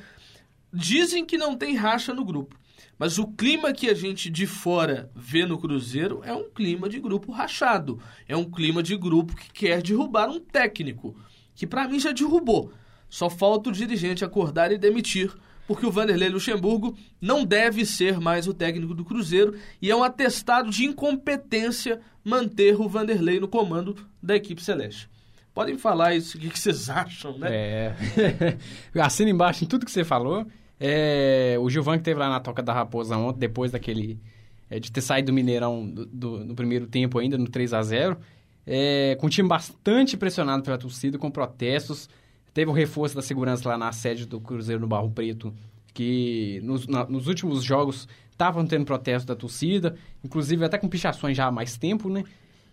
Dizem 0.74 1.26
que 1.26 1.38
não 1.38 1.56
tem 1.56 1.76
racha 1.76 2.14
no 2.14 2.24
grupo. 2.24 2.60
Mas 2.98 3.18
o 3.18 3.28
clima 3.28 3.74
que 3.74 3.90
a 3.90 3.96
gente 3.96 4.30
de 4.30 4.46
fora 4.46 5.10
vê 5.16 5.44
no 5.44 5.58
Cruzeiro 5.58 6.22
é 6.24 6.34
um 6.34 6.48
clima 6.50 6.88
de 6.88 7.00
grupo 7.00 7.32
rachado. 7.32 8.00
É 8.28 8.38
um 8.38 8.46
clima 8.46 8.84
de 8.84 8.96
grupo 8.96 9.36
que 9.36 9.52
quer 9.52 9.82
derrubar 9.82 10.30
um 10.30 10.40
técnico, 10.40 11.16
que 11.56 11.66
para 11.66 11.88
mim 11.88 12.00
já 12.00 12.12
derrubou. 12.12 12.72
Só 13.10 13.30
falta 13.30 13.70
o 13.70 13.74
dirigente 13.74 14.24
acordar 14.24 14.72
e 14.72 14.78
demitir, 14.78 15.34
porque 15.68 15.86
o 15.86 15.92
Vanderlei 15.92 16.30
Luxemburgo 16.30 16.96
não 17.20 17.44
deve 17.44 17.86
ser 17.86 18.20
mais 18.20 18.48
o 18.48 18.54
técnico 18.54 18.94
do 18.94 19.04
Cruzeiro 19.04 19.58
e 19.82 19.90
é 19.90 19.96
um 19.96 20.04
atestado 20.04 20.70
de 20.70 20.86
incompetência 20.86 22.00
manter 22.24 22.80
o 22.80 22.88
Vanderlei 22.88 23.40
no 23.40 23.48
comando 23.48 23.98
da 24.22 24.36
equipe 24.36 24.62
celeste. 24.62 25.10
Podem 25.54 25.78
falar 25.78 26.16
isso, 26.16 26.38
o 26.38 26.40
que 26.40 26.58
vocês 26.58 26.90
acham, 26.90 27.38
né? 27.38 27.50
É. 27.52 27.96
Assina 29.02 29.30
embaixo 29.30 29.64
em 29.64 29.68
tudo 29.68 29.86
que 29.86 29.92
você 29.92 30.04
falou. 30.04 30.46
É, 30.80 31.58
o 31.60 31.70
Gilvan 31.70 31.98
que 31.98 32.04
teve 32.04 32.20
lá 32.20 32.30
na 32.30 32.40
Toca 32.40 32.64
da 32.64 32.74
Raposa 32.74 33.18
ontem, 33.18 33.40
depois 33.40 33.72
daquele. 33.72 34.20
É, 34.70 34.80
de 34.80 34.92
ter 34.92 35.02
saído 35.02 35.28
do 35.28 35.34
Mineirão 35.34 35.86
do, 35.86 36.06
do, 36.06 36.46
no 36.46 36.56
primeiro 36.56 36.88
tempo 36.88 37.20
ainda, 37.20 37.38
no 37.38 37.50
3 37.50 37.74
a 37.74 37.82
0 37.82 38.18
é, 38.66 39.18
com 39.20 39.28
o 39.28 39.30
time 39.30 39.48
bastante 39.48 40.16
pressionado 40.16 40.64
pela 40.64 40.78
torcida, 40.78 41.18
com 41.18 41.30
protestos. 41.30 42.10
Teve 42.54 42.70
o 42.70 42.74
um 42.74 42.76
reforço 42.76 43.16
da 43.16 43.22
segurança 43.22 43.68
lá 43.68 43.78
na 43.78 43.92
sede 43.92 44.26
do 44.26 44.40
Cruzeiro 44.40 44.82
no 44.82 44.88
Barro 44.88 45.10
Preto, 45.10 45.54
que 45.94 46.60
nos, 46.64 46.88
na, 46.88 47.06
nos 47.06 47.28
últimos 47.28 47.64
jogos 47.64 48.08
estavam 48.32 48.66
tendo 48.66 48.86
protesto 48.86 49.28
da 49.28 49.36
torcida, 49.36 49.96
inclusive 50.24 50.66
até 50.66 50.78
com 50.78 50.90
pichações 50.90 51.38
já 51.38 51.48
há 51.48 51.52
mais 51.52 51.78
tempo, 51.78 52.10
né? 52.10 52.24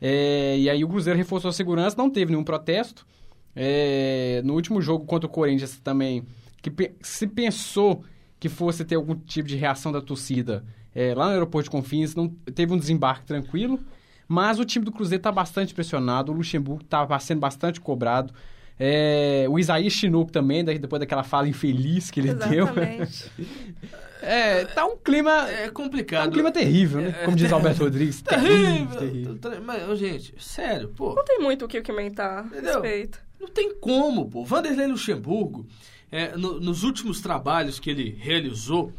É, 0.01 0.57
e 0.59 0.71
aí 0.71 0.85
o 0.85 0.89
Cruzeiro 0.89 1.17
reforçou 1.17 1.49
a 1.49 1.53
segurança, 1.53 1.97
não 1.97 2.11
teve 2.11 2.33
nenhum 2.33 2.45
protesto. 2.45 3.07
É, 3.55 4.41
no 4.45 4.55
último 4.55 4.81
jogo 4.81 5.05
contra 5.05 5.27
o 5.27 5.31
Corinthians 5.31 5.79
também, 5.79 6.25
que 6.63 6.93
se 7.03 7.27
pensou 7.27 8.05
que 8.39 8.49
fosse 8.49 8.85
ter 8.85 8.95
algum 8.95 9.17
tipo 9.17 9.49
de 9.49 9.57
reação 9.57 9.91
da 9.91 10.01
torcida 10.01 10.65
é, 10.95 11.15
lá 11.15 11.27
no 11.27 11.33
aeroporto 11.33 11.65
de 11.65 11.71
Confins, 11.71 12.15
não 12.15 12.29
teve 12.29 12.73
um 12.73 12.79
desembarque 12.79 13.27
tranquilo. 13.27 13.81
Mas 14.27 14.59
o 14.59 14.65
time 14.65 14.85
do 14.85 14.93
Cruzeiro 14.93 15.21
está 15.21 15.33
bastante 15.33 15.73
pressionado, 15.73 16.31
o 16.31 16.35
Luxemburgo 16.35 16.83
está 16.83 17.19
sendo 17.19 17.41
bastante 17.41 17.81
cobrado. 17.81 18.35
É, 18.79 19.47
o 19.49 19.59
Isaías 19.59 19.93
Chinook 19.93 20.31
também, 20.31 20.65
depois 20.65 21.01
daquela 21.01 21.25
fala 21.25 21.49
infeliz 21.49 22.11
que 22.11 22.21
ele 22.21 22.31
Exatamente. 22.31 23.31
deu. 23.37 23.47
é, 24.23 24.65
tá 24.65 24.87
um 24.87 24.97
clima. 24.97 25.49
É 25.49 25.71
complicado. 25.71 26.25
Tá 26.25 26.29
um 26.29 26.33
clima 26.33 26.53
terrível, 26.53 27.01
né? 27.01 27.13
Como 27.25 27.37
diz 27.37 27.53
Alberto 27.53 27.85
Rodrigues. 27.85 28.21
terrível, 28.23 28.99
terrível. 28.99 29.39
Mas, 29.65 29.99
gente, 29.99 30.35
sério, 30.39 30.89
pô. 30.89 31.15
Não 31.15 31.25
tem 31.25 31.39
muito 31.41 31.65
o 31.65 31.69
que 31.69 31.81
comentar 31.83 32.39
a 32.39 32.61
respeito. 32.61 33.21
Não 33.41 33.49
tem 33.49 33.75
como, 33.77 34.29
pô. 34.29 34.45
Vanderlei 34.45 34.87
Luxemburgo, 34.87 35.67
é, 36.11 36.37
no, 36.37 36.61
nos 36.61 36.83
últimos 36.83 37.21
trabalhos 37.21 37.79
que 37.79 37.91
ele 37.91 38.17
realizou, 38.19 38.93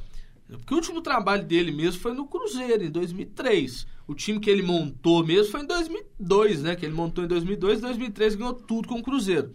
porque 0.47 0.73
o 0.73 0.77
último 0.77 1.01
trabalho 1.01 1.43
dele 1.43 1.71
mesmo 1.71 2.01
foi 2.01 2.13
no 2.13 2.25
Cruzeiro, 2.25 2.83
em 2.83 2.89
2003. 2.89 3.85
O 4.07 4.15
time 4.15 4.39
que 4.39 4.49
ele 4.49 4.63
montou 4.63 5.23
mesmo 5.23 5.51
foi 5.51 5.61
em 5.61 5.67
2002, 5.67 6.63
né? 6.63 6.75
Que 6.75 6.85
ele 6.85 6.95
montou 6.95 7.23
em 7.23 7.27
2002, 7.27 7.81
2003 7.81 8.35
ganhou 8.35 8.53
tudo 8.53 8.87
com 8.87 8.95
o 8.95 9.03
Cruzeiro. 9.03 9.51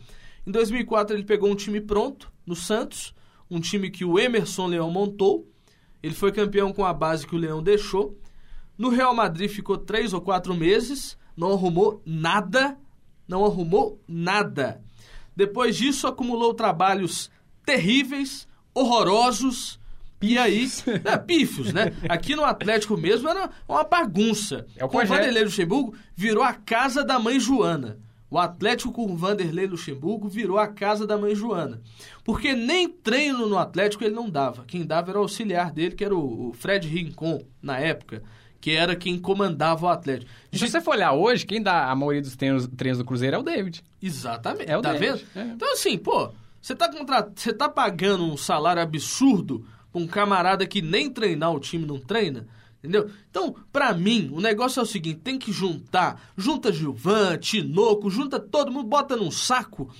Em 0.47 0.53
2004 0.53 1.17
ele 1.17 1.25
pegou 1.25 1.51
um 1.51 1.57
time 1.57 1.81
pronto 1.81 2.33
no 2.47 2.55
Santos, 2.55 3.15
um 3.51 3.59
time 3.59 3.91
que 3.91 4.05
o 4.05 4.19
Emerson 4.19 4.67
Leão 4.67 4.91
montou. 4.91 5.51
Ele 6.05 6.15
foi 6.15 6.31
campeão 6.31 6.71
com 6.71 6.85
a 6.85 6.93
base 6.93 7.27
que 7.27 7.35
o 7.35 7.39
Leão 7.39 7.63
deixou. 7.63 8.15
No 8.77 8.91
Real 8.91 9.15
Madrid 9.15 9.51
ficou 9.51 9.79
três 9.79 10.13
ou 10.13 10.21
quatro 10.21 10.55
meses, 10.55 11.17
não 11.35 11.51
arrumou 11.51 12.03
nada, 12.05 12.77
não 13.27 13.43
arrumou 13.43 13.99
nada. 14.07 14.83
Depois 15.35 15.75
disso 15.75 16.07
acumulou 16.07 16.53
trabalhos 16.53 17.31
terríveis, 17.65 18.47
horrorosos 18.75 19.81
e 20.21 20.37
aí, 20.37 20.69
é, 21.05 21.17
pífios, 21.17 21.73
né? 21.73 21.95
Aqui 22.07 22.37
no 22.37 22.45
Atlético 22.45 22.99
mesmo 22.99 23.27
era 23.27 23.49
uma 23.67 23.85
bagunça. 23.85 24.67
É 24.77 24.85
o 24.85 24.89
o 24.89 24.91
Vanderlei 24.91 25.45
Luxemburgo 25.45 25.95
virou 26.15 26.43
a 26.43 26.53
casa 26.53 27.03
da 27.03 27.19
mãe 27.19 27.41
Joana. 27.41 27.99
O 28.35 28.39
Atlético 28.39 28.91
com 28.91 29.05
o 29.05 29.17
Vanderlei 29.17 29.65
Luxemburgo 29.65 30.29
virou 30.29 30.59
a 30.59 30.67
casa 30.67 31.07
da 31.07 31.17
mãe 31.17 31.37
Joana. 31.37 31.81
Porque 32.25 32.53
nem 32.53 32.89
treino 32.89 33.47
no 33.47 33.57
Atlético 33.57 34.03
ele 34.03 34.13
não 34.13 34.29
dava. 34.29 34.65
Quem 34.65 34.85
dava 34.85 35.13
era 35.13 35.21
o 35.21 35.23
auxiliar 35.23 35.71
dele, 35.71 35.95
que 35.95 36.05
era 36.05 36.17
o 36.17 36.53
Fred 36.53 36.89
Rincon, 36.89 37.45
na 37.63 37.79
época 37.79 38.25
que 38.61 38.73
era 38.73 38.97
quem 38.97 39.21
comandava 39.21 39.87
o 39.87 39.89
Atlético. 39.89 40.33
Se 40.53 40.67
você 40.67 40.81
for 40.81 40.97
olhar 40.97 41.13
hoje, 41.13 41.47
quem 41.47 41.63
dá 41.63 41.89
a 41.89 41.95
maioria 41.95 42.23
dos 42.23 42.35
treinos, 42.35 42.67
treinos 42.77 42.99
do 42.99 43.05
Cruzeiro 43.05 43.37
é 43.37 43.39
o 43.39 43.43
David. 43.45 43.85
Exatamente. 44.03 44.69
É 44.69 44.77
o 44.77 44.83
tá 44.83 44.95
David. 44.95 45.25
vendo? 45.33 45.49
É. 45.49 45.53
Então, 45.53 45.73
assim, 45.73 45.97
pô, 45.97 46.33
você 46.61 46.75
tá, 46.75 46.91
contra... 46.91 47.31
você 47.33 47.53
tá 47.53 47.69
pagando 47.69 48.25
um 48.25 48.37
salário 48.37 48.83
absurdo 48.83 49.65
pra 49.93 50.01
um 50.03 50.09
camarada 50.09 50.67
que 50.67 50.83
nem 50.83 51.09
treinar 51.09 51.53
o 51.53 51.61
time 51.61 51.87
não 51.87 52.01
treina? 52.01 52.49
Entendeu? 52.85 53.11
Então, 53.31 53.57
pra 53.73 53.95
mim, 53.95 54.29
o 54.33 54.41
negócio 54.41 54.79
é 54.81 54.83
o 54.83 54.87
seguinte: 54.87 55.21
tem 55.21 55.39
que 55.39 55.51
juntar. 55.51 56.21
Junta 56.37 56.71
Gilvan, 56.71 57.39
Tinoco, 57.39 58.11
junta 58.11 58.39
todo 58.39 58.71
mundo, 58.71 58.87
bota 58.89 59.17
num 59.17 59.31
saco 59.31 59.91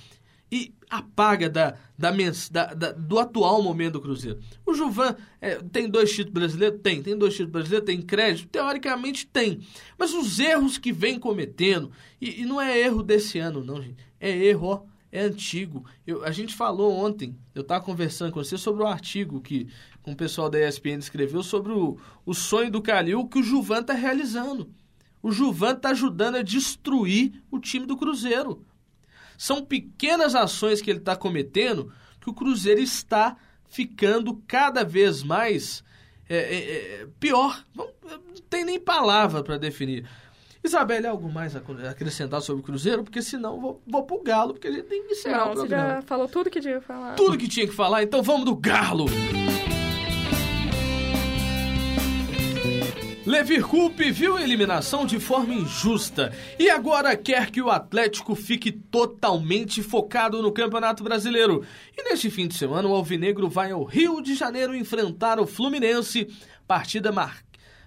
e 0.51 0.71
apaga 0.87 1.49
da, 1.49 1.75
da, 1.97 2.11
da- 2.51 2.73
da- 2.75 2.91
do 2.91 3.17
atual 3.17 3.63
momento 3.63 3.93
do 3.93 4.01
Cruzeiro. 4.01 4.39
O 4.63 4.75
Juvan 4.75 5.15
é, 5.41 5.55
tem 5.55 5.89
dois 5.89 6.11
títulos 6.11 6.33
brasileiros? 6.33 6.79
Tem. 6.83 7.01
Tem 7.01 7.17
dois 7.17 7.33
títulos 7.33 7.51
brasileiros? 7.53 7.87
Tem 7.87 7.99
crédito? 8.01 8.47
Teoricamente 8.49 9.25
tem. 9.25 9.61
Mas 9.97 10.13
os 10.13 10.37
erros 10.39 10.77
que 10.77 10.93
vem 10.93 11.17
cometendo, 11.19 11.91
e, 12.21 12.41
e 12.41 12.45
não 12.45 12.61
é 12.61 12.79
erro 12.79 13.01
desse 13.01 13.39
ano, 13.39 13.63
não, 13.63 13.81
gente. 13.81 13.97
É 14.19 14.29
erro, 14.29 14.67
ó, 14.67 14.81
é 15.11 15.21
antigo. 15.21 15.83
Eu- 16.05 16.23
a 16.23 16.29
gente 16.31 16.53
falou 16.53 16.93
ontem, 16.93 17.35
eu 17.55 17.63
estava 17.63 17.83
conversando 17.83 18.31
com 18.31 18.43
você 18.43 18.55
sobre 18.57 18.83
o 18.83 18.87
artigo 18.87 19.41
que 19.41 19.67
o 20.11 20.15
pessoal 20.15 20.49
da 20.49 20.59
ESPN 20.59 20.99
escreveu 20.99 21.41
sobre 21.41 21.71
o, 21.71 21.97
o 22.25 22.33
sonho 22.33 22.69
do 22.71 22.81
Calil 22.81 23.27
que 23.27 23.39
o 23.39 23.43
Juvan 23.43 23.81
está 23.81 23.93
realizando. 23.93 24.69
O 25.21 25.31
Juvan 25.31 25.73
está 25.73 25.89
ajudando 25.89 26.35
a 26.35 26.43
destruir 26.43 27.41
o 27.49 27.59
time 27.59 27.85
do 27.85 27.97
Cruzeiro. 27.97 28.63
São 29.37 29.65
pequenas 29.65 30.35
ações 30.35 30.81
que 30.81 30.89
ele 30.89 30.99
está 30.99 31.15
cometendo 31.15 31.91
que 32.21 32.29
o 32.29 32.33
Cruzeiro 32.33 32.79
está 32.79 33.35
ficando 33.67 34.41
cada 34.47 34.83
vez 34.83 35.23
mais 35.23 35.83
é, 36.29 36.37
é, 36.37 37.01
é, 37.01 37.07
pior. 37.19 37.63
Não, 37.75 37.89
não 38.03 38.19
tem 38.49 38.63
nem 38.63 38.79
palavra 38.79 39.43
para 39.43 39.57
definir. 39.57 40.07
Isabelle, 40.63 41.05
algo 41.05 41.31
mais 41.31 41.55
a 41.55 41.59
acrescentar 41.89 42.41
sobre 42.41 42.61
o 42.61 42.65
Cruzeiro? 42.65 43.03
Porque 43.03 43.21
senão 43.21 43.59
vou, 43.59 43.81
vou 43.85 44.03
pro 44.03 44.23
Galo, 44.23 44.53
porque 44.53 44.67
a 44.67 44.71
gente 44.71 44.85
tem 44.85 45.03
que 45.05 45.13
encerrar 45.13 45.45
Não, 45.45 45.45
o 45.45 45.49
você 45.49 45.67
programa. 45.67 45.89
já 45.89 46.01
falou 46.01 46.27
tudo 46.27 46.49
que 46.49 46.59
devia 46.59 46.81
falar. 46.81 47.15
Tudo 47.15 47.37
que 47.37 47.47
tinha 47.47 47.67
que 47.67 47.73
falar, 47.73 48.01
então 48.01 48.23
vamos 48.23 48.45
do 48.45 48.55
Galo! 48.55 49.05
Levir 53.25 53.65
Coupe 53.65 54.11
viu 54.11 54.37
a 54.37 54.41
eliminação 54.43 55.03
de 55.03 55.19
forma 55.19 55.51
injusta 55.51 56.31
e 56.59 56.69
agora 56.69 57.17
quer 57.17 57.49
que 57.49 57.59
o 57.59 57.71
Atlético 57.71 58.35
fique 58.35 58.71
totalmente 58.71 59.81
focado 59.81 60.43
no 60.43 60.51
Campeonato 60.51 61.03
Brasileiro. 61.03 61.65
E 61.97 62.03
neste 62.03 62.29
fim 62.29 62.47
de 62.47 62.53
semana, 62.53 62.87
o 62.87 62.93
Alvinegro 62.93 63.49
vai 63.49 63.71
ao 63.71 63.83
Rio 63.83 64.21
de 64.21 64.35
Janeiro 64.35 64.75
enfrentar 64.75 65.39
o 65.39 65.47
Fluminense, 65.47 66.27
partida 66.67 67.11
mar- 67.11 67.43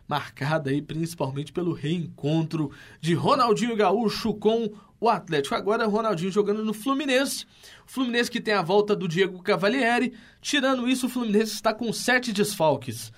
marcada 0.08 0.70
aí 0.70 0.82
principalmente 0.82 1.52
pelo 1.52 1.72
reencontro 1.72 2.72
de 3.00 3.14
Ronaldinho 3.14 3.76
Gaúcho 3.76 4.34
com 4.34 4.72
o 5.00 5.08
Atlético. 5.08 5.54
Agora, 5.54 5.86
Ronaldinho 5.86 6.32
jogando 6.32 6.64
no 6.64 6.74
Fluminense. 6.74 7.44
O 7.86 7.92
Fluminense 7.92 8.28
que 8.28 8.40
tem 8.40 8.54
a 8.54 8.62
volta 8.62 8.96
do 8.96 9.06
Diego 9.06 9.40
Cavalieri. 9.40 10.14
Tirando 10.42 10.88
isso, 10.88 11.06
o 11.06 11.08
Fluminense 11.08 11.52
está 11.52 11.72
com 11.72 11.92
sete 11.92 12.32
desfalques. 12.32 13.12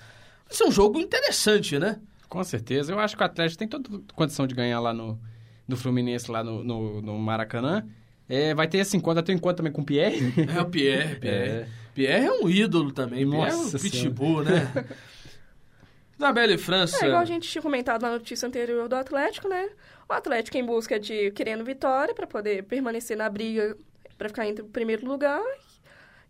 Vai 0.47 0.55
ser 0.55 0.65
um 0.65 0.71
jogo 0.71 0.99
interessante, 0.99 1.79
né? 1.79 1.99
Com 2.31 2.45
certeza. 2.45 2.93
Eu 2.93 2.99
acho 2.99 3.17
que 3.17 3.21
o 3.21 3.25
Atlético 3.25 3.59
tem 3.59 3.67
toda 3.67 3.89
condição 4.15 4.47
de 4.47 4.55
ganhar 4.55 4.79
lá 4.79 4.93
no, 4.93 5.19
no 5.67 5.75
Fluminense, 5.75 6.31
lá 6.31 6.41
no, 6.41 6.63
no, 6.63 7.01
no 7.01 7.19
Maracanã. 7.19 7.85
É, 8.29 8.55
vai 8.55 8.69
ter 8.69 8.77
esse 8.77 8.95
encontro, 8.95 9.21
tem 9.21 9.35
um 9.35 9.37
encontro 9.37 9.57
também 9.57 9.73
com 9.73 9.81
o 9.81 9.85
Pierre. 9.85 10.33
É 10.55 10.61
o 10.61 10.65
Pierre, 10.65 11.19
Pierre. 11.19 11.49
É. 11.49 11.67
Pierre 11.93 12.25
é 12.27 12.31
um 12.31 12.49
ídolo 12.49 12.93
também. 12.93 13.29
Pierre 13.29 13.51
é 13.51 13.53
um 13.53 13.63
Nossa 13.63 13.77
pitbull, 13.77 14.45
né? 14.45 14.61
Isabelle 16.17 16.57
França. 16.57 17.03
É 17.03 17.09
igual 17.09 17.21
a 17.21 17.25
gente 17.25 17.49
tinha 17.49 17.61
comentado 17.61 18.01
na 18.01 18.11
notícia 18.11 18.47
anterior 18.47 18.87
do 18.87 18.95
Atlético, 18.95 19.49
né? 19.49 19.69
O 20.07 20.13
Atlético 20.13 20.57
em 20.57 20.65
busca 20.65 20.97
de 20.97 21.31
querendo 21.31 21.65
vitória 21.65 22.15
para 22.15 22.25
poder 22.25 22.63
permanecer 22.63 23.17
na 23.17 23.29
briga 23.29 23.75
para 24.17 24.29
ficar 24.29 24.47
entre 24.47 24.63
o 24.63 24.69
primeiro 24.69 25.05
lugar 25.05 25.41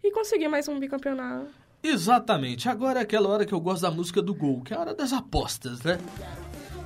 e 0.04 0.12
conseguir 0.12 0.48
mais 0.48 0.68
um 0.68 0.80
bicampeonato. 0.80 1.61
Exatamente. 1.84 2.70
Agora 2.70 3.00
é 3.00 3.04
aquela 3.04 3.30
hora 3.30 3.46
que 3.46 3.54
eu 3.54 3.60
gosto 3.60 3.82
da 3.82 3.92
música 3.92 4.22
do 4.22 4.34
gol, 4.34 4.62
que 4.62 4.74
é 4.74 4.78
a 4.78 4.80
hora 4.80 4.94
das 4.94 5.12
apostas, 5.14 5.82
né? 5.82 5.98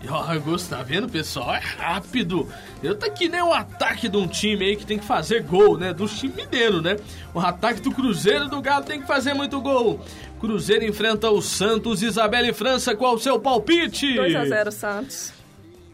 E 0.01 0.07
ó, 0.07 0.31
Augusto, 0.31 0.69
tá 0.69 0.83
vendo, 0.83 1.09
pessoal? 1.09 1.55
É 1.55 1.59
rápido. 1.59 2.47
Eu 2.83 2.95
tá 2.95 3.09
que 3.09 3.27
nem 3.27 3.41
o 3.41 3.51
ataque 3.51 4.07
de 4.07 4.17
um 4.17 4.27
time 4.27 4.63
aí 4.63 4.75
que 4.75 4.85
tem 4.85 4.99
que 4.99 5.05
fazer 5.05 5.41
gol, 5.41 5.77
né? 5.77 5.93
Do 5.93 6.07
time 6.07 6.33
mineiro, 6.33 6.81
né? 6.81 6.97
O 7.33 7.39
ataque 7.39 7.81
do 7.81 7.91
Cruzeiro 7.91 8.47
do 8.47 8.61
Galo 8.61 8.85
tem 8.85 9.01
que 9.01 9.07
fazer 9.07 9.33
muito 9.33 9.59
gol. 9.59 9.99
Cruzeiro 10.39 10.85
enfrenta 10.85 11.29
o 11.31 11.41
Santos. 11.41 12.03
Isabelle 12.03 12.53
França, 12.53 12.95
qual 12.95 13.15
o 13.15 13.19
seu 13.19 13.39
palpite? 13.39 14.13
2 14.13 14.35
a 14.35 14.45
0 14.45 14.71
Santos. 14.71 15.33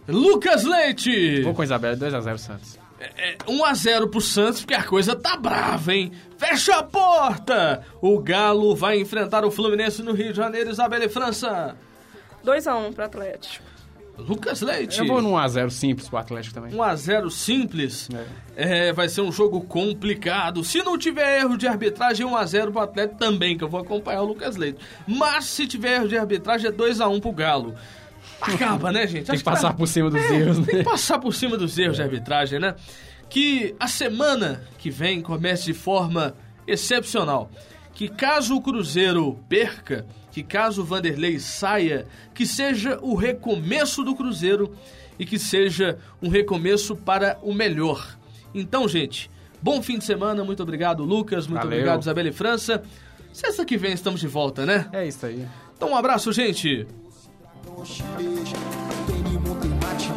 Lucas 0.07 0.63
Leite. 0.63 1.41
Vou 1.41 1.53
com 1.53 1.61
a 1.61 1.65
Isabela, 1.65 1.95
2x0 1.95 2.37
Santos. 2.37 2.79
É, 3.17 3.37
1 3.47 3.65
a 3.65 3.73
0 3.73 4.07
pro 4.07 4.21
Santos, 4.21 4.61
porque 4.61 4.75
a 4.75 4.83
coisa 4.83 5.15
tá 5.15 5.35
brava, 5.35 5.93
hein? 5.93 6.11
Fecha 6.37 6.75
a 6.75 6.83
porta! 6.83 7.83
O 8.01 8.19
Galo 8.19 8.75
vai 8.75 8.99
enfrentar 8.99 9.43
o 9.43 9.51
Fluminense 9.51 10.03
no 10.03 10.13
Rio 10.13 10.31
de 10.31 10.37
Janeiro. 10.37 10.69
Isabelle 10.69 11.09
França. 11.09 11.75
2 12.43 12.67
a 12.67 12.75
1 12.75 12.93
para 12.93 13.05
Atlético. 13.05 13.71
Lucas 14.17 14.61
Leite. 14.61 14.99
Eu 14.99 15.07
vou 15.07 15.21
num 15.21 15.31
1x0 15.31 15.69
simples 15.69 16.07
pro 16.07 16.19
Atlético 16.19 16.53
também. 16.53 16.75
1 16.75 16.83
a 16.83 16.95
0 16.95 17.29
simples. 17.31 18.09
É, 18.55 18.93
vai 18.93 19.09
ser 19.09 19.21
um 19.21 19.31
jogo 19.31 19.61
complicado. 19.61 20.63
Se 20.63 20.83
não 20.83 20.97
tiver 20.97 21.39
erro 21.39 21.57
de 21.57 21.67
arbitragem, 21.67 22.25
1 22.25 22.35
a 22.35 22.45
0 22.45 22.71
pro 22.71 22.81
Atlético 22.81 23.17
também, 23.17 23.57
que 23.57 23.63
eu 23.63 23.69
vou 23.69 23.79
acompanhar 23.79 24.21
o 24.21 24.25
Lucas 24.25 24.55
Leite. 24.55 24.79
Mas 25.07 25.45
se 25.45 25.65
tiver 25.65 25.95
erro 25.95 26.07
de 26.07 26.17
arbitragem, 26.17 26.67
é 26.67 26.71
2 26.71 27.01
a 27.01 27.07
1 27.07 27.19
pro 27.19 27.31
Galo. 27.31 27.75
Acaba, 28.41 28.91
né, 28.91 29.07
gente? 29.07 29.25
Tem 29.25 29.33
Acho 29.33 29.43
que 29.43 29.49
passar 29.49 29.69
vai- 29.69 29.77
por 29.77 29.87
cima 29.87 30.09
dos 30.09 30.21
É, 30.21 30.35
erros, 30.35 30.65
Tem 30.65 30.75
né? 30.77 30.83
que 30.83 30.89
passar 30.89 31.19
por 31.19 31.33
cima 31.33 31.57
dos 31.57 31.77
erros 31.77 31.97
de 31.97 32.03
arbitragem, 32.03 32.59
né? 32.59 32.75
Que 33.29 33.75
a 33.79 33.87
semana 33.87 34.63
que 34.77 34.89
vem 34.89 35.21
comece 35.21 35.65
de 35.65 35.73
forma 35.73 36.33
excepcional. 36.67 37.49
Que 37.93 38.07
caso 38.09 38.55
o 38.55 38.61
Cruzeiro 38.61 39.37
perca, 39.47 40.05
que 40.31 40.41
caso 40.43 40.81
o 40.81 40.85
Vanderlei 40.85 41.39
saia, 41.39 42.05
que 42.33 42.45
seja 42.45 42.97
o 43.01 43.15
recomeço 43.15 44.03
do 44.03 44.15
Cruzeiro 44.15 44.73
e 45.19 45.25
que 45.25 45.37
seja 45.37 45.97
um 46.21 46.29
recomeço 46.29 46.95
para 46.95 47.37
o 47.43 47.53
melhor. 47.53 48.17
Então, 48.55 48.87
gente, 48.87 49.29
bom 49.61 49.81
fim 49.81 49.97
de 49.97 50.05
semana. 50.05 50.43
Muito 50.43 50.63
obrigado, 50.63 51.03
Lucas. 51.03 51.45
Muito 51.47 51.61
Valeu. 51.61 51.77
obrigado, 51.79 52.01
Isabelle 52.01 52.31
França. 52.31 52.81
Sexta 53.31 53.63
que 53.63 53.77
vem 53.77 53.93
estamos 53.93 54.19
de 54.19 54.27
volta, 54.27 54.65
né? 54.65 54.89
É 54.91 55.05
isso 55.07 55.25
aí. 55.25 55.45
Então, 55.77 55.91
um 55.91 55.95
abraço, 55.95 56.31
gente. 56.33 56.85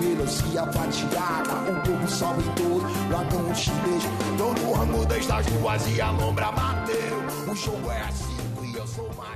Melancia 0.00 0.66
fatiada 0.72 1.54
O 1.70 1.80
povo 1.82 2.08
salve 2.08 2.42
todo, 2.56 2.84
ladrão 3.10 3.54
chinês 3.54 4.04
Tô 4.36 4.52
no 4.52 4.72
ramo 4.72 5.06
das 5.06 5.26
ruas 5.46 5.86
e 5.88 6.00
a 6.00 6.10
lombra 6.10 6.52
O 7.50 7.54
jogo 7.54 7.90
é 7.90 8.02
assim 8.02 8.34
e 8.62 8.76
eu 8.76 8.86
sou 8.86 9.08
mais 9.14 9.33